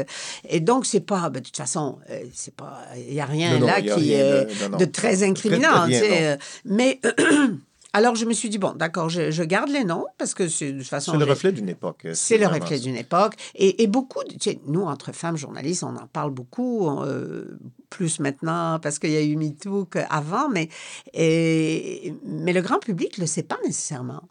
[0.50, 3.58] Et donc, c'est pas, ben, de toute façon, euh, c'est pas, il n'y a rien
[3.60, 4.78] Non, là qui rien est de- non, non.
[4.78, 5.88] de très incriminant.
[5.90, 7.00] euh, Mais
[7.94, 10.72] alors, je me suis dit, bon, d'accord, je, je garde les noms parce que c'est
[10.74, 11.14] de toute façon.
[11.14, 12.06] C'est le reflet d'une époque.
[12.06, 13.34] euh, c'est le reflet d'une époque.
[13.56, 17.58] Et, et beaucoup, de- tu sais, nous, entre femmes journalistes, on en parle beaucoup, euh,
[17.90, 20.68] plus maintenant parce qu'il y a eu MeToo qu'avant, mais,
[21.14, 24.24] et- mais le grand public ne le sait pas nécessairement.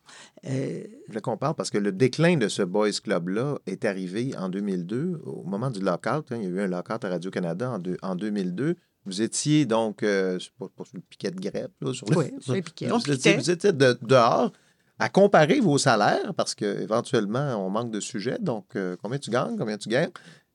[0.49, 4.49] Euh, Je qu'on parle parce que le déclin de ce Boys Club-là est arrivé en
[4.49, 6.31] 2002, au moment du lockout.
[6.31, 6.37] hein.
[6.37, 8.77] il y a eu un lockout à Radio-Canada en 2002.
[9.07, 12.17] Vous étiez donc, euh, c'est pas, pas sur le piquet de grève, là, sur le-
[12.19, 12.91] Oui, sur les piquets.
[12.91, 14.53] On Vous étiez, vous étiez de- dehors
[14.99, 18.39] à comparer vos salaires parce qu'éventuellement, on manque de sujets.
[18.41, 20.11] Donc, euh, combien tu gagnes, combien tu gagnes?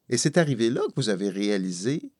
[0.10, 2.12] Et c'est arrivé là que vous avez réalisé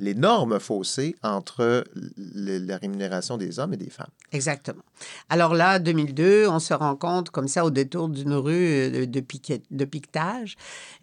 [0.00, 1.84] l'énorme fossé entre
[2.16, 4.06] le- la rémunération des hommes et des femmes.
[4.32, 4.82] Exactement.
[5.28, 9.20] Alors là, 2002, on se rencontre comme ça au détour d'une rue euh, de, de,
[9.20, 10.56] piquet- de piquetage.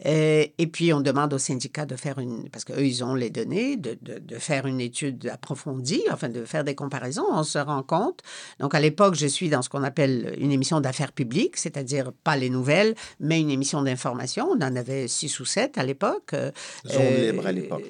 [0.05, 2.49] Euh, et puis, on demande au syndicat de faire une...
[2.49, 6.45] Parce qu'eux, ils ont les données, de, de, de faire une étude approfondie, enfin, de
[6.45, 7.25] faire des comparaisons.
[7.31, 8.19] On se rend compte.
[8.59, 12.35] Donc, à l'époque, je suis dans ce qu'on appelle une émission d'affaires publiques, c'est-à-dire pas
[12.35, 14.49] les nouvelles, mais une émission d'information.
[14.51, 16.31] On en avait six ou sept à l'époque.
[16.33, 16.51] Euh,
[16.87, 17.83] Zone euh, libre à l'époque,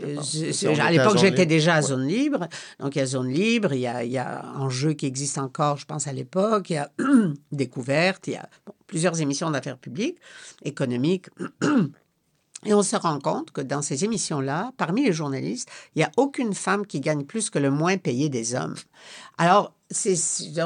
[0.97, 2.47] à l'époque, zone j'étais déjà à zone libre.
[2.79, 5.37] Donc, il y a zone libre, il y a, il y a Enjeu qui existe
[5.37, 6.91] encore, je pense, à l'époque, il y a
[7.51, 10.17] Découverte, il y a bon, plusieurs émissions d'affaires publiques,
[10.63, 11.27] économiques.
[12.65, 16.11] Et on se rend compte que dans ces émissions-là, parmi les journalistes, il n'y a
[16.17, 18.75] aucune femme qui gagne plus que le moins payé des hommes.
[19.37, 20.15] Alors, c'est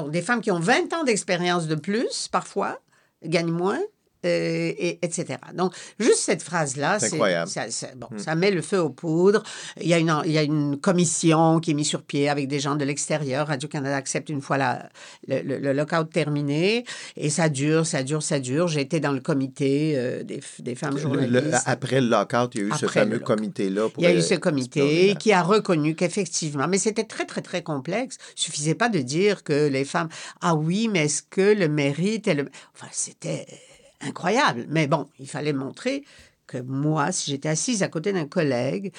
[0.09, 2.79] des femmes qui ont 20 ans d'expérience de plus, parfois,
[3.23, 3.81] gagnent moins.
[4.25, 5.37] Euh, et, etc.
[5.55, 7.09] Donc, juste cette phrase-là, C'est
[7.47, 8.17] ça, ça- bon, Hmm.
[8.19, 9.43] ça met le feu aux poudres.
[9.79, 12.47] Il y, a une, il y a une commission qui est mise sur pied avec
[12.47, 13.47] des gens de l'extérieur.
[13.47, 14.89] Radio-Canada accepte une fois la,
[15.27, 16.85] le, le, le lockout terminé.
[17.15, 18.67] Et ça dure, ça dure, ça dure.
[18.67, 21.31] J'ai été dans le comité euh, des, des femmes journalistes.
[21.31, 23.87] le- après le lockout, il y a eu ce Après fameux comité-là.
[23.97, 27.41] Il y a eu euh, ce comité qui a reconnu qu'effectivement, mais c'était très, très,
[27.41, 28.17] très complexe.
[28.37, 30.09] Il suffisait pas de dire que les femmes,
[30.41, 32.49] ah oui, mais est-ce que le mérite est le...
[32.75, 33.45] Enfin, c'était
[34.01, 34.65] incroyable.
[34.69, 36.03] Mais bon, il fallait montrer
[36.47, 38.91] que moi, si j'étais assise à côté d'un collègue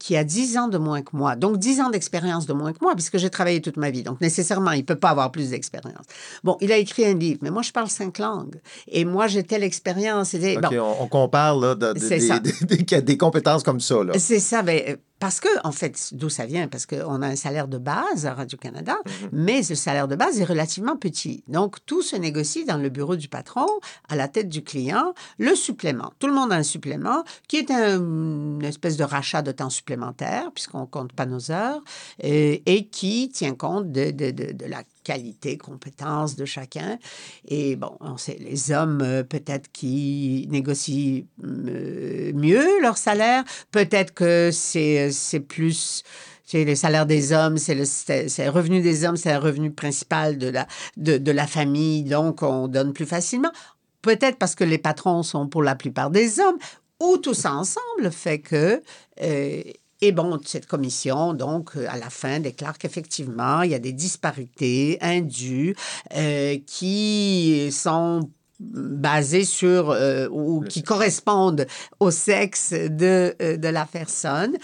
[0.00, 2.78] qui a 10 ans de moins que moi, donc 10 ans d'expérience de moins que
[2.82, 5.50] moi, puisque j'ai travaillé toute ma vie, donc nécessairement, il ne peut pas avoir plus
[5.50, 6.04] d'expérience.
[6.42, 8.56] Bon, il a écrit un livre, mais moi, je parle cinq langues.
[8.88, 10.34] Et moi, j'ai telle expérience.
[10.56, 13.94] bon, on, on compare là, de- de- des, des- des- des compétences comme ça.
[14.18, 16.68] C'est ça, ben, euh, parce que, en fait, d'où ça vient?
[16.68, 19.28] Parce qu'on a un salaire de base à Radio-Canada, Mhm.
[19.32, 21.42] mais ce salaire de base est relativement petit.
[21.48, 23.66] Donc, tout se négocie dans le bureau du patron,
[24.08, 26.12] à la tête du client, le supplément.
[26.18, 29.70] Tout le monde a un supplément qui est un- une espèce de rachat de temps
[29.70, 31.82] supplémentaire, puisqu'on ne compte pas nos heures,
[32.24, 36.98] euh, et qui tient compte de, de- de- de la qualité, compétence de chacun.
[37.46, 43.42] Et bon, on sait, les hommes, euh, peut-être qui négocient euh, mieux leur salaire.
[43.70, 46.02] Peut-être que c'est c'est plus
[46.44, 49.70] c'est le salaire des hommes, c'est le, c'est le revenu des hommes, c'est le revenu
[49.70, 53.52] principal de la, de, la famille, donc on donne plus facilement.
[54.00, 56.56] Peut-être parce que les patrons sont pour la plupart des hommes,
[57.00, 58.82] ou tout ça ensemble fait que
[59.20, 59.62] euh,
[60.00, 63.92] et bon, cette commission, donc, euh, à la fin, déclare qu'effectivement, il y a des
[63.92, 65.74] disparités indues
[66.16, 68.30] euh, qui sont
[68.60, 71.66] basées sur euh, ou qui correspondent
[71.98, 74.56] au sexe de, de la personne.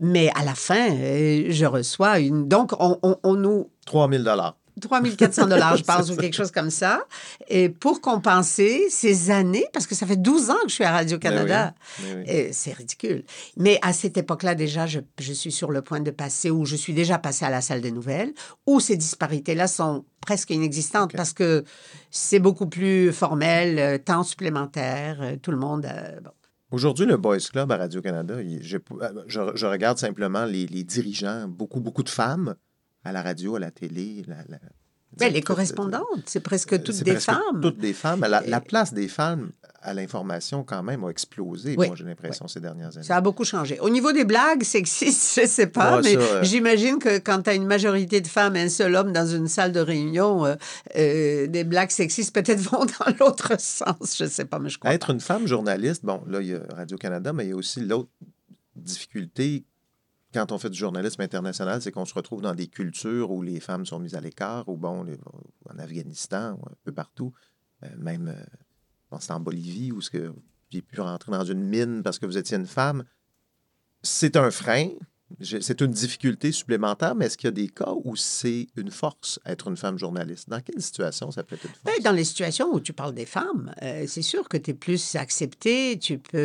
[0.00, 2.48] Mais à la fin, je reçois une...
[2.48, 4.56] Donc, on, on, on nous 3000 dollars.
[4.80, 7.04] 3400 dollars, je pense, ou quelque chose comme ça.
[7.48, 10.92] Et pour compenser ces années, parce que ça fait 12 ans que je suis à
[10.92, 11.74] Radio-Canada.
[12.02, 13.24] Ben oui, Et C'est ridicule.
[13.56, 16.76] Mais à cette époque-là, déjà, je, je suis sur le point de passer, ou je
[16.76, 18.32] suis déjà passée à la salle des nouvelles,
[18.66, 21.64] où ces disparités-là sont presque inexistantes parce que
[22.10, 25.84] c'est beaucoup plus formel, euh, temps supplémentaire, euh, tout le monde.
[25.86, 26.30] euh, bon.
[26.70, 28.78] Aujourd'hui, le Boys Club à Radio-Canada, je-
[29.54, 32.54] je regarde simplement les, les dirigeants, beaucoup, beaucoup de femmes
[33.04, 34.24] à la radio, à la télé.
[34.26, 34.58] la- la-
[35.18, 37.60] Ben, les tout- correspondantes, c'est presque toutes des presque femmes.
[37.60, 38.20] Toutes des femmes.
[38.26, 39.50] La, la place des femmes
[39.82, 43.04] à l'information, quand même, a explosé, Oui, moi, j'ai l'impression, ces dernières années.
[43.06, 43.78] Ça a beaucoup changé.
[43.80, 47.50] Au niveau des blagues sexistes, je sais pas, Ouais, mais euh, j'imagine que quand tu
[47.50, 50.54] as une majorité de femmes et un seul homme dans une salle de réunion, euh,
[50.96, 54.16] euh, des blagues sexistes peut-être vont dans l'autre sens.
[54.18, 55.12] Je sais pas, mais je crois Être pas.
[55.12, 58.08] une femme journaliste, bon, là, il y a Radio-Canada, mais il y a aussi l'autre
[58.76, 59.64] difficulté
[60.32, 63.60] quand on fait du journalisme international, c'est qu'on se retrouve dans des cultures où les
[63.60, 65.06] femmes sont mises à l'écart, ou bon,
[65.68, 67.32] en Afghanistan, ou un peu partout,
[67.84, 72.02] euh, même, euh, en Bolivie, où ce que vous avez pu rentrer dans une mine
[72.02, 73.04] parce que vous étiez une femme.
[74.02, 74.88] C'est un frein,
[75.40, 79.38] c'est une difficulté supplémentaire, mais est-ce qu'il y a des cas où c'est une force
[79.46, 80.48] être une femme journaliste?
[80.48, 81.82] Dans quelle situation ça peut être une force?
[81.84, 84.74] Ben, dans les situations où tu parles des femmes, euh, c'est sûr que tu es
[84.74, 85.98] plus accepté.
[85.98, 86.38] Tu peux,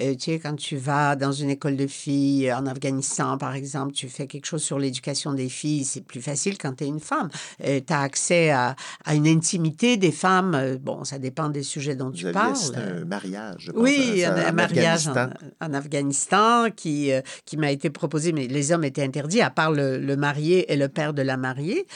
[0.00, 3.92] euh, tu sais, quand tu vas dans une école de filles en Afghanistan, par exemple,
[3.92, 7.00] tu fais quelque chose sur l'éducation des filles, c'est plus facile quand tu es une
[7.00, 7.28] femme.
[7.62, 10.54] tu as accès à, à une intimité des femmes.
[10.54, 12.54] Euh, Bon, ça dépend des sujets dont Vous tu parles.
[12.76, 15.48] un mariage, je pense, Oui, un, un en mariage en, Afghanistan.
[15.60, 19.72] en Afghanistan qui, euh, qui m'a été proposé, mais les hommes étaient interdits, à part
[19.72, 21.86] le, marié et le père de la mariée.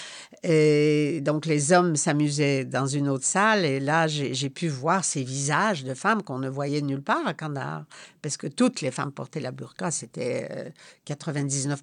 [0.42, 5.22] Et donc, les hommes s'amusaient dans une autre salle, et là, j'ai pu voir ces
[5.22, 7.84] visages de femmes qu'on ne voyait nulle part à Kandahar,
[8.22, 10.70] parce que toutes les femmes portaient la burqa, c'était euh,
[11.04, 11.82] 99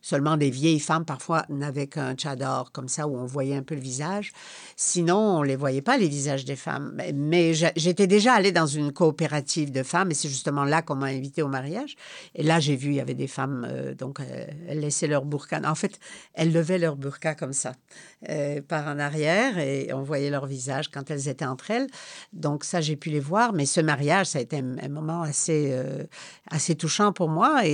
[0.00, 3.74] Seulement des vieilles femmes, parfois, n'avaient qu'un tchador, comme ça, où on voyait un peu
[3.74, 4.32] le visage.
[4.76, 6.96] Sinon, on ne les voyait pas, les visages des femmes.
[7.14, 11.06] Mais, j'étais déjà allée dans une coopérative de femmes, et c'est justement là qu'on m'a
[11.06, 11.96] invitée au mariage.
[12.34, 15.24] Et là, j'ai vu, il y avait des femmes, euh, donc, euh, elles laissaient leur
[15.24, 15.60] burqa.
[15.64, 15.98] En fait,
[16.34, 17.72] elles levaient leur burqa comme ça,
[18.28, 21.86] euh, par en arrière, et on voyait leur visage quand elles étaient entre elles.
[22.32, 23.52] Donc, ça, j'ai pu les voir.
[23.52, 25.76] Mais ce mariage, ça a été un, un moment assez,
[26.50, 27.72] assez touchant pour moi et,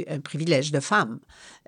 [0.00, 1.18] et un privilège de femme.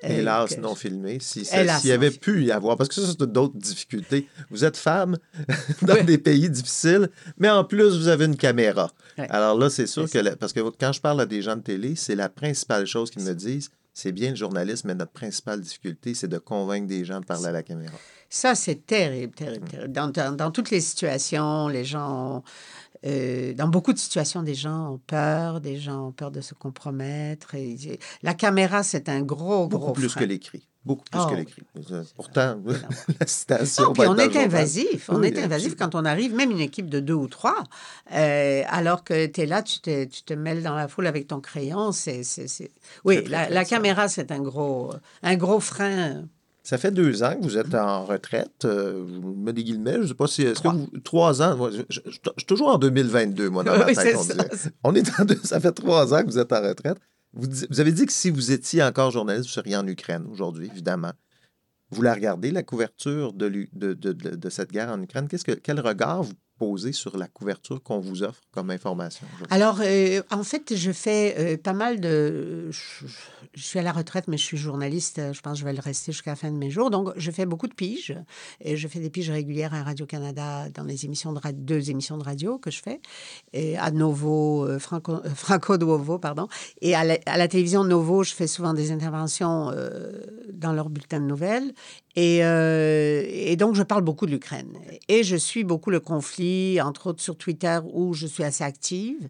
[0.02, 1.16] Hélas, que- non filmé.
[1.20, 4.28] Si, s'il y avait non pu y avoir, parce que ça, c'est d'autres difficultés.
[4.50, 5.16] Vous êtes femme
[5.82, 6.04] dans Oui.
[6.04, 7.08] des pays difficiles,
[7.38, 8.90] mais en plus, vous avez une caméra.
[9.30, 11.62] Alors là, c'est sûr que, la- parce que quand je parle à des gens de
[11.62, 13.70] télé, c'est la principale chose qu'ils me disent.
[13.94, 17.46] C'est bien le journalisme, mais notre principale difficulté, c'est de convaincre des gens de parler
[17.46, 17.94] à la caméra.
[18.28, 19.92] Ça, c'est terrible, terrible, terrible.
[19.92, 22.36] Dans, dans- dans toutes les situations, les gens...
[22.38, 22.42] ont-
[23.06, 26.54] euh, dans beaucoup de situations, des gens ont peur, des gens ont peur de se
[26.54, 27.54] compromettre.
[27.54, 30.20] Et, la caméra, c'est un gros, Beaucoup gros plus frein.
[30.20, 30.66] que l'écrit.
[30.86, 31.38] Beaucoup plus Oh, que oui.
[31.40, 31.62] l'écrit.
[32.14, 32.78] Pourtant, énorme.
[33.20, 33.92] la citation.
[33.92, 35.10] Va puis on est invasif.
[35.10, 35.90] On Oui, est invasif absolument.
[35.90, 37.64] quand on arrive, même une équipe de deux ou trois.
[38.14, 41.26] Euh, alors que tu es là, tu te, tu te mêles dans la foule avec
[41.26, 41.90] ton crayon.
[41.92, 42.22] C'est,
[43.04, 44.92] Oui, la, caméra, c'est un gros,
[45.24, 46.24] un gros frein.
[46.62, 48.64] Ça fait deux ans que vous êtes en retraite.
[48.64, 50.42] Euh, je me des guillemets, je ne sais pas si.
[50.42, 50.72] Est-ce que Trois.
[50.72, 51.56] vous- trois ans.
[51.56, 54.22] moi, je, je- je- je suis toujours en 2022, moi, dans ma Oui, tête, on
[54.22, 54.34] ça.
[54.82, 56.96] On est en deux- ça fait trois ans que vous êtes en retraite.
[57.36, 61.12] Vous, avez dit que si vous étiez encore journaliste, vous seriez en Ukraine aujourd'hui, évidemment.
[61.90, 65.28] Vous la regardez, la couverture de cette guerre en Ukraine.
[65.28, 69.26] Qu'est-ce que, quel regard vous posez sur la couverture qu'on vous offre comme information?
[69.50, 72.70] Alors, euh, en fait, je fais euh, pas mal de...
[72.70, 73.06] Je,
[73.54, 75.18] suis à la retraite, mais je suis journaliste.
[75.18, 76.90] euh, Je pense que je vais le rester jusqu'à la fin de mes jours.
[76.90, 78.16] Donc, je fais beaucoup de piges.
[78.60, 82.24] Et je fais des piges régulières à Radio-Canada dans les émissions de deux émissions de
[82.24, 83.00] radio que je fais.
[83.52, 85.76] Et à Novo, euh, Franco, Franco
[86.18, 86.48] pardon.
[86.80, 89.72] Et à la, à la télévision Novo, je fais souvent des interventions
[90.52, 91.72] dans leur bulletin de nouvelles.
[92.16, 94.72] Et donc, je parle beaucoup de l'Ukraine.
[95.08, 96.45] Et je suis beaucoup le conflit,
[96.82, 99.28] entre autres sur Twitter, où je suis assez active.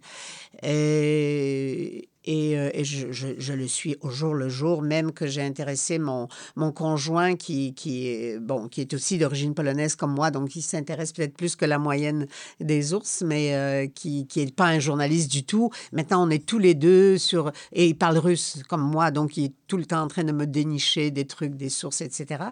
[0.63, 5.27] Et, et, euh, et je, je, je, le suis au jour le jour, même que
[5.27, 10.15] j'ai intéressé mon, mon conjoint qui, qui, est, bon, qui est aussi d'origine polonaise comme
[10.15, 12.27] moi, donc il s'intéresse peut-être plus que la moyenne
[12.61, 15.71] des ours, mais euh, qui n'est pas un journaliste du tout.
[15.93, 17.53] Maintenant, on est tous les deux sur...
[17.73, 20.33] Et il parle russe comme moi, donc il est tout le temps en train de
[20.33, 22.45] me dénicher des trucs, des sources, etc.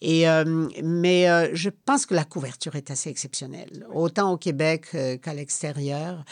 [0.00, 4.86] Et, euh, mais euh, je pense que la couverture est assez exceptionnelle, autant au Québec
[4.94, 6.24] euh, qu'à l'extérieur.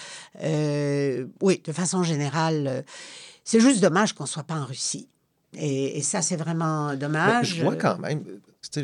[1.40, 2.81] Oui, de façon générale,
[3.44, 5.08] c'est juste dommage qu'on ne soit pas en Russie.
[5.54, 7.56] Et, et ça, c'est vraiment Mais dommage.
[7.56, 8.24] je vois quand même,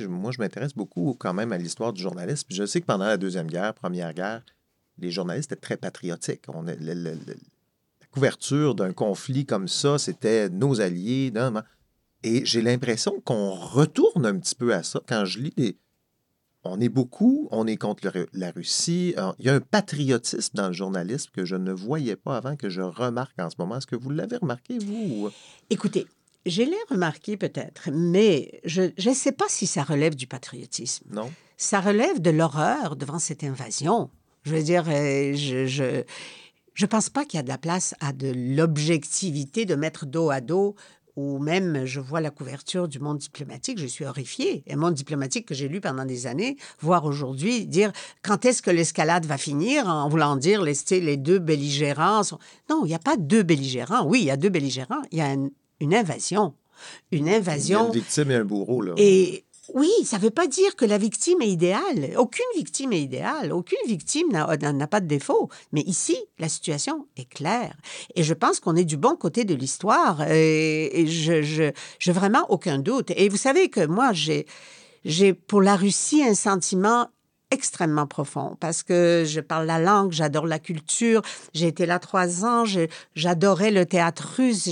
[0.08, 2.46] moi, je m'intéresse beaucoup quand même à l'histoire du journalisme.
[2.50, 4.42] Je sais que pendant la Deuxième Guerre, Première Guerre,
[4.98, 6.42] les journalistes étaient très patriotiques.
[6.48, 7.36] On, a- le- le- le-
[8.00, 11.30] la couverture d'un conflit comme ça, c'était nos alliés.
[11.34, 11.62] non, non.
[12.24, 15.00] Et j'ai l'impression qu'on retourne un petit peu à ça.
[15.08, 15.76] Quand je lis des...
[16.64, 19.14] On est beaucoup, on est contre le- la Russie.
[19.38, 22.68] Il y a un patriotisme dans le journalisme que je ne voyais pas avant, que
[22.68, 23.78] je remarque en ce moment.
[23.78, 25.26] Est-ce que vous l'avez remarqué, vous?
[25.26, 25.30] ou-
[25.70, 26.06] Écoutez,
[26.46, 31.04] je l'ai remarqué peut-être, mais je ne sais pas si ça relève du patriotisme.
[31.10, 31.30] Non?
[31.60, 34.10] ça relève de l'horreur devant cette invasion.
[34.44, 36.04] Je veux dire, euh, je je,
[36.74, 40.30] je pense pas qu'il y a de la place à de l'objectivité de mettre dos
[40.30, 40.76] à dos
[41.18, 44.62] ou même je vois la couverture du monde diplomatique, je suis horrifiée.
[44.70, 47.90] Un monde diplomatique que j'ai lu pendant des années, voir aujourd'hui dire
[48.22, 52.22] quand est-ce que l'escalade va finir en voulant dire les, les deux belligérants.
[52.22, 52.38] sont-
[52.70, 54.06] Non, il n'y a pas deux belligérants.
[54.06, 55.02] Oui, il y a deux belligérants.
[55.10, 55.50] Il y a une,
[55.80, 56.54] une invasion.
[57.10, 57.86] Une Il y a invasion.
[57.88, 58.92] une victime et un bourreau, là.
[58.98, 59.44] Et
[59.74, 62.14] oui, ça ne veut pas dire que la victime est idéale.
[62.16, 63.52] Aucune victime est idéale.
[63.52, 65.48] Aucune victime n'a pas de défaut.
[65.72, 67.76] Mais ici, la situation est claire.
[68.14, 70.22] Et je pense qu'on est du bon côté de l'histoire.
[70.30, 73.12] Et, et je, je, je vraiment aucun doute.
[73.16, 74.46] Et vous savez que moi, j'ai,
[75.04, 77.08] j'ai pour la Russie un sentiment
[77.50, 81.22] extrêmement profond parce que je parle la langue, j'adore la culture.
[81.54, 82.64] J'ai été là trois ans,
[83.14, 84.66] j'adorais le théâtre russe.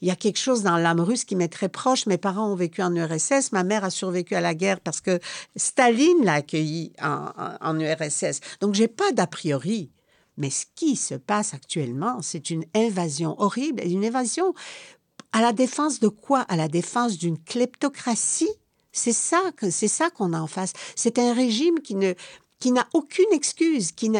[0.00, 2.06] Il y a quelque chose dans l'âme russe qui m'est très proche.
[2.06, 5.18] Mes parents ont vécu en URSS, ma mère a survécu à la guerre parce que
[5.56, 8.40] Staline l'a accueilli en, en- en URSS.
[8.60, 9.90] Donc, j'ai pas d'a priori.
[10.36, 14.54] Mais ce qui se passe actuellement, c'est une invasion horrible, une invasion
[15.32, 16.40] à la défense de quoi?
[16.48, 18.48] À la défense d'une kleptocratie
[18.92, 20.72] c'est ça c'est ça qu'on a en face.
[20.96, 22.14] C'est un régime qui ne
[22.60, 24.12] qui n'a aucune excuse, qui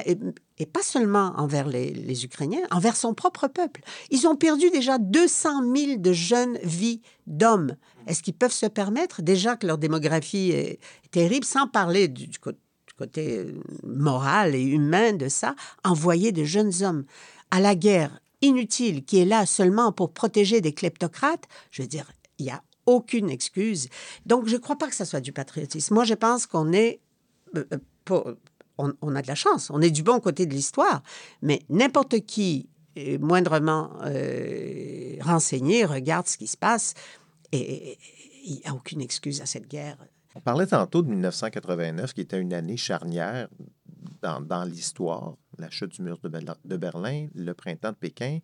[0.58, 3.82] et pas seulement envers les, Ukrainiens, envers son propre peuple.
[4.10, 7.76] Ils ont perdu déjà 200 000 de jeunes vies d'hommes.
[8.06, 12.38] Est-ce qu'ils peuvent se permettre déjà que leur démographie est terrible, sans parler du, du
[12.38, 15.54] cô- du côté euh, moral et humain de ça,
[15.84, 17.04] envoyer de jeunes hommes
[17.50, 21.44] à la guerre inutile qui est là seulement pour protéger des kleptocrates?
[21.70, 23.88] Je veux dire, il y a aucune excuse.
[24.26, 25.94] Donc, je ne crois pas que ça soit du patriotisme.
[25.94, 27.00] Moi, je pense qu'on est...
[27.56, 27.64] euh,
[28.10, 28.34] euh,
[28.78, 31.02] on, a de la chance, on est du bon côté de l'histoire,
[31.42, 32.70] mais n'importe qui,
[33.20, 36.94] moindrement euh, renseigné, regarde ce qui se passe
[37.52, 37.98] et,
[38.42, 39.98] il n'y a aucune excuse à cette guerre.
[40.34, 43.48] On parlait tantôt de 1989, qui était une année charnière
[44.22, 48.38] dans, l'histoire, la chute du mur de Berlin, le printemps de Pékin.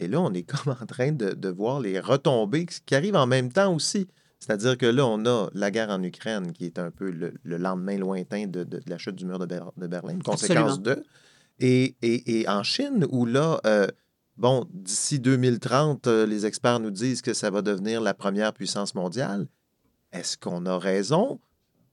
[0.00, 3.26] Et là, on est comme en train de, de voir les retombées qui arrivent en
[3.26, 4.08] même temps aussi.
[4.40, 7.56] C'est-à-dire que là, on a la guerre en Ukraine, qui est un peu le, le
[7.56, 11.02] lendemain lointain de, de- de la chute du mur de, Ber- de Berlin, conséquence de.
[11.60, 13.86] Et, et- et en Chine, où là, euh,
[14.36, 18.94] bon, d'ici 2030, euh, les experts nous disent que ça va devenir la première puissance
[18.94, 19.46] mondiale.
[20.12, 21.40] Est-ce qu'on a raison?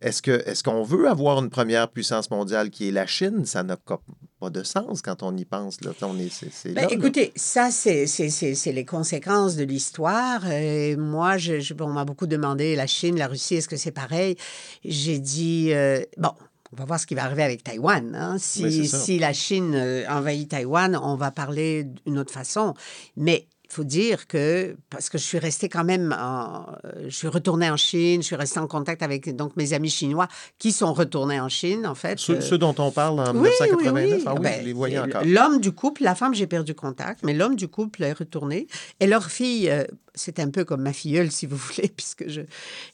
[0.02, 3.46] Est-ce qu'on veut avoir une première puissance mondiale qui est la Chine?
[3.46, 5.80] Ça n'a pas de sens quand on y pense.
[5.82, 5.92] Là.
[6.02, 6.32] On est,
[6.66, 6.88] Ben, là, là.
[6.92, 10.42] écoutez, ça, c'est c'est- c'est- c'est les conséquences de l'histoire.
[10.48, 13.92] Euh, moi, je, je- on m'a beaucoup demandé, la Chine, la Russie, est-ce que c'est
[13.92, 14.36] pareil?
[14.84, 16.32] J'ai dit, euh, bon,
[16.74, 18.16] on va voir ce qui va arriver avec Taïwan.
[18.16, 18.38] hein.
[18.40, 18.98] Si, Oui, c'est ça.
[18.98, 22.74] si la Chine euh, envahit Taïwan, on va parler d'une autre façon.
[23.18, 26.66] Mais faut dire que, parce que je suis restée quand même, en-
[27.04, 30.28] je suis retournée en Chine, je suis restée en contact avec donc mes amis chinois
[30.60, 32.20] qui sont retournés en Chine, en fait.
[32.20, 34.24] Ceux, Euh, ceux dont on parle en oui, 1989, oui, oui.
[34.26, 35.22] ah Ben, je les voyais encore.
[35.26, 38.68] L'homme du couple, la femme, j'ai perdu contact, mais l'homme du couple est retourné.
[39.00, 39.84] Et leur fille, euh,
[40.16, 42.42] c'est un peu comme ma filleule, si vous voulez, puisque je,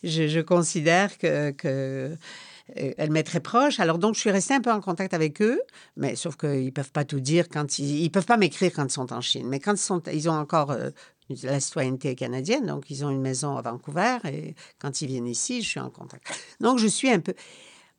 [0.04, 1.52] je, je considère que.
[1.52, 2.16] que
[2.76, 3.80] elle m'est très proche.
[3.80, 5.62] Alors, donc, je suis restée un peu en contact avec eux,
[5.96, 8.04] mais sauf qu'ils ne peuvent pas tout dire quand ils...
[8.04, 9.48] Ils peuvent pas m'écrire quand ils sont en Chine.
[9.48, 10.02] Mais quand ils sont...
[10.12, 10.90] Ils ont encore euh,
[11.44, 15.62] la citoyenneté canadienne, donc ils ont une maison à Vancouver, et quand ils viennent ici,
[15.62, 16.28] je suis en contact.
[16.60, 17.34] Donc, je suis un peu...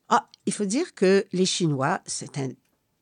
[0.07, 2.49] Ah, il faut dire que les Chinois, c'est un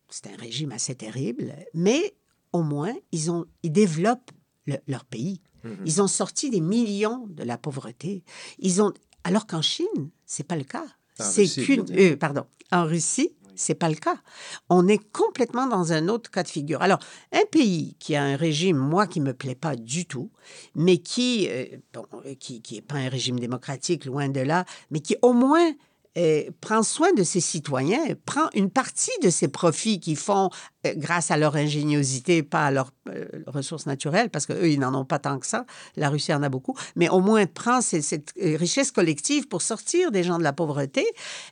[0.10, 2.16] c'est un régime assez terrible, mais
[2.54, 4.32] au moins, ils, ont, ils développent
[4.66, 5.42] le- leur pays.
[5.64, 5.78] Mhm.
[5.86, 8.24] Ils ont sorti des millions de la pauvreté.
[8.60, 8.94] Ils ont,
[9.24, 10.86] alors qu'en Chine, c'est pas le cas.
[11.24, 14.18] C'est qu'une, euh, pardon, en Russie, C'est pas le cas.
[14.70, 16.80] On est complètement dans un autre cas de figure.
[16.84, 17.00] Alors,
[17.34, 20.30] un pays qui a un régime, moi, qui me plaît pas du tout,
[20.76, 24.64] mais qui, euh, bon, euh, qui, qui est pas un régime démocratique, loin de là,
[24.92, 25.74] mais qui au moins
[26.18, 30.50] euh, prend soin de ses citoyens, prend une partie de ses profits qu'ils font
[30.88, 34.94] euh, grâce à leur ingéniosité, pas à leurs euh, ressources naturelles, parce qu'eux, ils n'en
[34.94, 35.66] ont pas tant que ça.
[35.96, 40.12] La Russie en a beaucoup, mais au moins prend cette euh, richesse collective pour sortir
[40.12, 41.06] des gens de la pauvreté.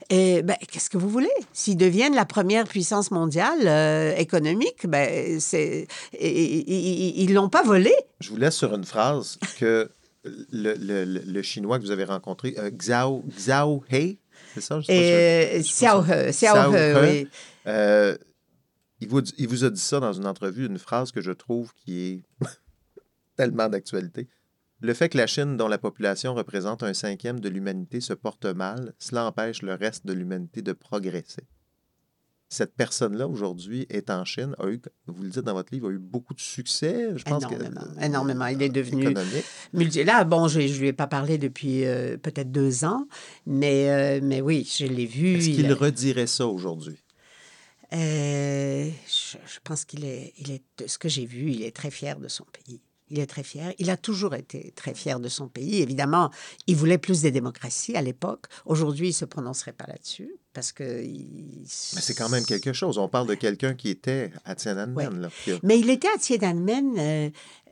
[0.10, 1.30] Et ben, qu'est-ce que vous voulez?
[1.54, 5.88] S'ils deviennent la première puissance mondiale économique, ben, c'est,
[6.20, 7.94] ils l'ont pas volé.
[8.20, 9.90] Je vous laisse sur une phrase que
[10.24, 14.18] le, Chinois que vous avez rencontré, Xiao, Xiao He,
[14.56, 14.80] c'est ça?
[17.02, 17.28] Oui.
[17.68, 18.18] euh,
[19.02, 21.74] il, vous, il vous a dit ça dans une entrevue, une phrase que je trouve
[21.76, 22.24] qui est
[23.38, 24.28] tellement d'actualité.
[24.82, 28.46] Le fait que la Chine, dont la population représente un cinquième de l'humanité, se porte
[28.46, 31.44] mal, cela empêche le reste de l'humanité de progresser.
[32.48, 35.92] Cette personne-là, aujourd'hui, est en Chine, a eu, vous le dites dans votre livre, a
[35.92, 38.46] eu beaucoup de succès, je pense que- Énormément, énormément.
[38.48, 39.44] Il est devenu économique.
[39.74, 40.04] multi.
[40.04, 43.08] Là, bon, je ne lui ai pas parlé depuis euh, peut-être deux ans,
[43.48, 45.38] mais, euh, mais oui, je l'ai vu.
[45.40, 46.98] Est-ce il qu'il a- redirait ça aujourd'hui?
[47.94, 51.76] Euh, je, je pense qu'il est, il est, de ce que j'ai vu, il est
[51.76, 52.82] très fier de son pays.
[53.10, 53.72] Il est très fier.
[53.78, 55.82] Il a toujours été très fier de son pays.
[55.82, 56.32] Évidemment,
[56.66, 58.46] il voulait plus de démocratie à l'époque.
[58.66, 61.04] Aujourd'hui, il se prononcerait pas là-dessus parce que.
[61.04, 61.62] il-
[61.96, 62.98] Mais c'est quand même quelque chose.
[62.98, 64.96] On parle de quelqu'un qui était à Tiananmen.
[64.96, 65.20] Ouais.
[65.22, 66.96] là, qui a- Mais il était à Tiananmen.
[66.98, 67.30] euh,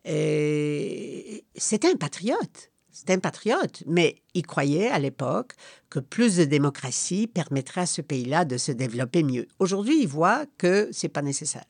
[0.07, 2.71] euh, c'était un patriote.
[2.93, 3.83] C'était un patriote.
[3.87, 5.53] Mais il croyait à l'époque
[5.89, 9.47] que plus de démocratie permettrait à ce pays-là de se développer mieux.
[9.59, 11.65] Aujourd'hui, il voit que c'est pas nécessaire.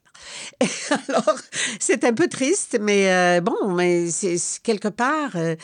[1.09, 1.35] Alors,
[1.79, 5.55] c'est un peu triste, mais euh, bon, mais c'est c'est- quelque part, euh,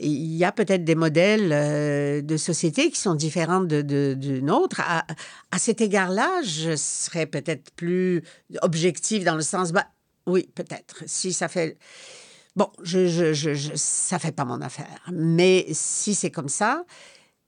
[0.00, 4.80] il y a peut-être des modèles euh, de société qui sont différents de, de- nôtre.
[4.80, 5.04] À,
[5.50, 8.22] à cet égard-là, je serais peut-être plus
[8.62, 9.86] objectif dans le sens, bah,
[10.26, 11.02] oui, peut-être.
[11.06, 11.76] Si ça fait.
[12.58, 14.98] Bon, je, je, je, ça fait pas mon affaire.
[15.12, 16.84] Mais si c'est comme ça,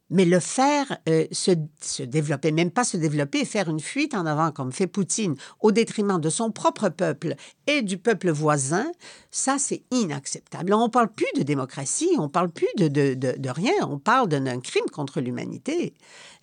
[0.08, 1.50] mais le faire euh, se,
[1.80, 5.72] se développer, même pas se développer, faire une fuite en avant comme fait Poutine au
[5.72, 7.34] détriment de son propre peuple
[7.66, 8.86] et du peuple voisin,
[9.32, 10.72] ça c'est inacceptable.
[10.72, 14.61] On parle plus de démocratie, on parle plus de, de, de, rien, on parle d'un
[14.61, 15.92] crime contre l'humanité.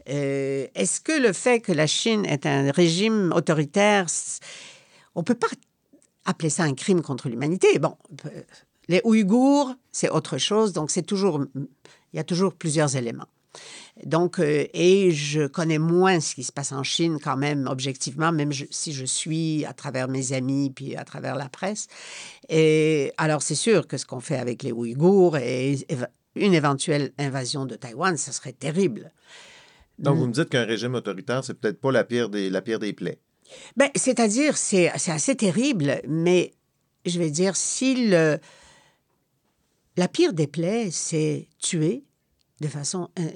[0.09, 4.07] Euh, Est-ce que le fait que la Chine est un régime autoritaire,
[5.15, 5.47] on peut pas
[6.27, 7.79] appeler ça un crime contre l'humanité.
[7.79, 8.41] Bon, euh,
[8.87, 13.27] les Ouïghours, c'est autre chose, donc c'est toujours, il y a toujours plusieurs éléments.
[14.05, 18.31] Donc, euh, et je connais moins ce qui se passe en Chine quand même, objectivement,
[18.31, 21.87] même je- si je suis à travers mes amis puis à travers la presse.
[22.49, 25.79] Et alors, c'est sûr que ce qu'on fait avec les Ouïghours et
[26.35, 29.11] une éventuelle invasion de Taïwan, ça serait terrible.
[29.97, 30.19] Donc, Mm.
[30.19, 32.93] vous me dites qu'un régime autoritaire, c'est peut-être pas la pire des, la pire des
[32.93, 33.19] plaies.
[33.75, 36.53] Ben, c'est-à-dire, c'est assez terrible, mais
[37.05, 38.39] je vais dire, si le...
[39.95, 42.03] La pire des plaies, c'est tuer
[42.61, 43.09] de façon...
[43.19, 43.29] euh,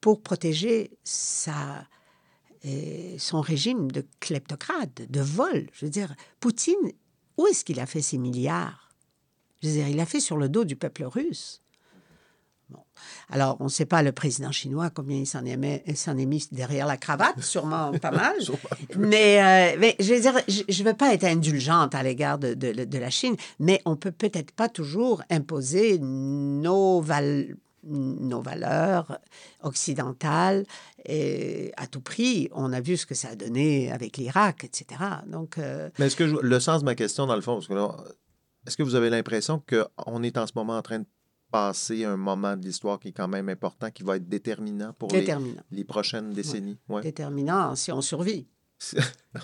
[0.00, 1.86] pour protéger sa,
[2.64, 5.68] euh, son régime de kleptocrate, de vol.
[5.72, 6.92] Je veux dire, Poutine,
[7.36, 8.90] où est-ce qu'il a fait ses milliards?
[9.60, 11.62] Je veux dire, il l'a fait sur le dos du peuple russe.
[12.70, 12.80] Bon.
[13.30, 15.56] Alors, on ne sait pas, le président chinois, combien il s'en est,
[16.26, 18.34] mis- derrière la cravate, sûrement pas mal.
[18.96, 22.52] Mais, euh, mais je veux dire, je ne veux pas être indulgente à l'égard de,
[22.54, 29.18] de- de la Chine, mais on peut peut-être pas toujours imposer nos, val- nos valeurs
[29.62, 30.66] occidentales
[31.06, 32.48] et à tout prix.
[32.52, 35.00] On a vu ce que ça a donné avec l'Irak, etc.
[35.26, 37.68] Donc, euh, Mais est-ce que je- le sens de ma question, dans le fond, parce
[37.68, 37.96] que là,
[38.66, 41.06] est-ce que vous avez l'impression qu'on est en ce moment en train de
[41.50, 45.10] passer un moment de l'histoire qui est quand même important, qui va être déterminant pour
[45.12, 45.62] les, déterminant.
[45.70, 46.78] les prochaines décennies?
[46.88, 47.02] Ouais.
[47.02, 48.46] Déterminant si on survit.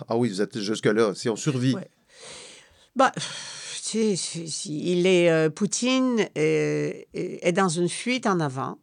[0.08, 1.14] Ah oui, vous êtes jusque-là.
[1.14, 1.88] Si on survit, Ouais.
[2.96, 3.12] Bah,
[3.84, 8.78] tu sais, il est euh, Poutine euh, est dans une fuite en avant.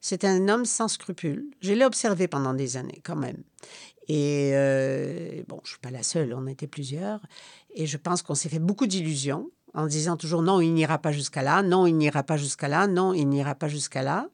[0.00, 1.46] C'est un homme sans scrupules.
[1.60, 3.42] Je l'ai observé pendant des années, quand même.
[4.08, 7.20] Et euh, bon, je suis pas la seule, on était plusieurs.
[7.74, 11.12] Et je pense qu'on s'est fait beaucoup d'illusions en disant toujours non, il n'ira pas
[11.12, 14.28] jusqu'à là, non, il n'ira pas jusqu'à là, non, il n'ira pas jusqu'à là.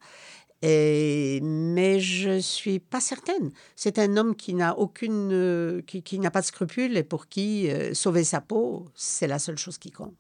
[0.62, 3.50] Et, mais je suis pas certaine.
[3.76, 7.70] C'est un homme qui n'a aucune, euh, qui, n'a pas de scrupules et pour qui
[7.70, 10.14] euh, sauver sa peau, c'est la seule chose qui compte.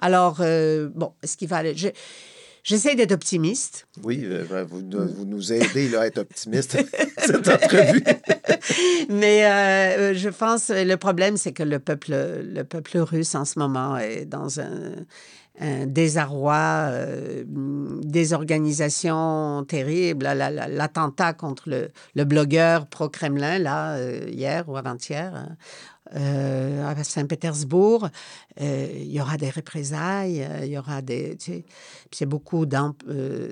[0.00, 1.74] Alors, euh, bon, est-ce qu'il va aller...
[2.66, 3.86] J'essaie d'être optimiste.
[4.02, 6.76] Oui, euh, vous, vous, nous aidez là, à être optimiste
[7.18, 8.02] cette entrevue.
[9.08, 12.10] Mais euh, je pense le problème, c'est que le peuple,
[12.42, 14.96] le peuple russe en ce moment est dans un,
[15.60, 20.24] un désarroi, euh, des organisations terribles.
[20.24, 25.56] L'attentat contre le, le, blogueur pro-Kremlin, là, euh, hier ou avant-hier, hein,
[26.14, 28.08] euh, à Saint-Pétersbourg,
[28.60, 31.36] euh, il y aura des représailles, euh, il y aura des...
[32.12, 33.50] C'est beaucoup d'œil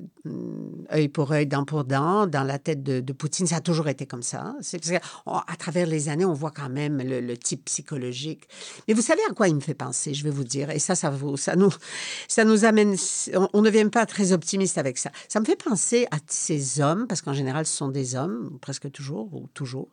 [1.12, 3.46] pour œil, dent pour dent dans la tête de, Poutine.
[3.46, 4.54] Ça a toujours été comme ça.
[4.60, 4.80] C'est
[5.26, 8.48] à travers les années, on voit quand même le, type psychologique.
[8.86, 10.70] Mais vous savez à quoi il me fait penser, je vais vous dire.
[10.70, 11.12] Et ça, ça,
[11.56, 12.96] nous, amène...
[13.34, 15.10] On, on ne vient pas très optimiste avec ça.
[15.28, 18.90] Ça me fait penser à ces hommes, parce qu'en général, ce sont des hommes, presque
[18.90, 19.88] toujours, ou toujours,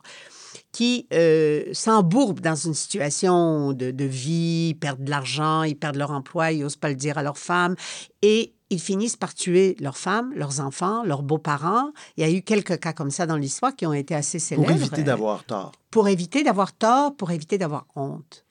[0.71, 6.11] qui euh, s'embourbent dans une situation de, vie, ils perdent de l'argent, ils perdent leur
[6.11, 7.75] emploi, ils n'osent pas le dire à leurs femmes
[8.21, 11.91] et ils finissent par tuer leurs femmes, leurs enfants, leurs beaux-parents.
[12.15, 14.67] Il y a eu quelques cas comme ça dans l'histoire qui ont été assez célèbres.
[14.67, 15.73] Pour éviter d'avoir tort.
[15.91, 18.45] Pour éviter d'avoir tort, pour éviter d'avoir honte.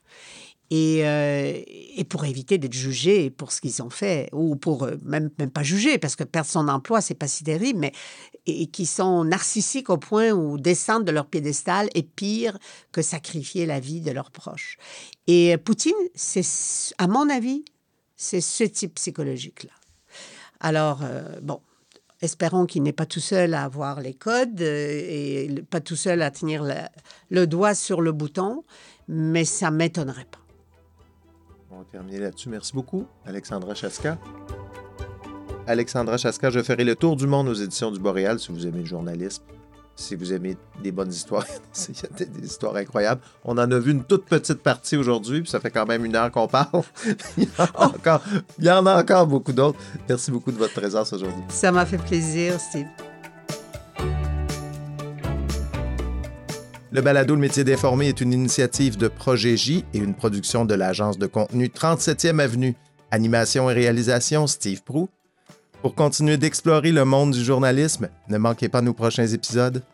[0.73, 4.97] Et, euh, et, pour éviter d'être jugé pour ce qu'ils ont fait, ou pour euh,
[5.03, 7.93] même, même pas juger, parce que perdre son emploi, c'est pas si terrible, mais
[8.47, 12.57] et, qui sont narcissiques au point où descendre de leur piédestal est pire
[12.93, 14.77] que sacrifier la vie de leurs proches.
[15.27, 16.45] Et Poutine, c'est,
[16.99, 17.65] à mon avis,
[18.17, 19.73] c'est ce type psychologique-là.
[20.61, 21.61] Alors, euh, bon,
[22.21, 26.31] espérons qu'il n'est pas tout seul à avoir les codes et pas tout seul à
[26.31, 26.65] tenir
[27.31, 28.63] le doigt sur le bouton,
[29.09, 30.40] mais ça m'étonnerait pas.
[31.73, 32.49] On va terminer là-dessus.
[32.49, 34.19] Merci beaucoup, Alexandra Chaska.
[35.67, 38.81] Alexandra Chaska, je ferai le tour du monde aux éditions du Boréal si vous aimez
[38.81, 39.45] le journalisme,
[39.95, 41.47] si vous aimez des bonnes histoires.
[41.89, 43.21] Il y a des, histoires incroyables.
[43.45, 46.17] On en a vu une toute petite partie aujourd'hui, puis ça fait quand même une
[46.17, 46.83] heure qu'on parle.
[47.37, 48.23] il, y en a encore,
[48.59, 49.79] il y en a encore beaucoup d'autres.
[50.09, 51.43] Merci beaucoup de votre présence aujourd'hui.
[51.51, 52.87] Ça m'a fait plaisir, Steve.
[56.93, 60.75] Le balado Le métier d'informer est une initiative de Projet J et une production de
[60.75, 62.75] l'agence de contenu 37e Avenue.
[63.13, 65.09] Animation et réalisation, Steve Prou.
[65.83, 69.85] Pour continuer d'explorer le monde du journalisme, ne manquez pas nos prochains épisodes.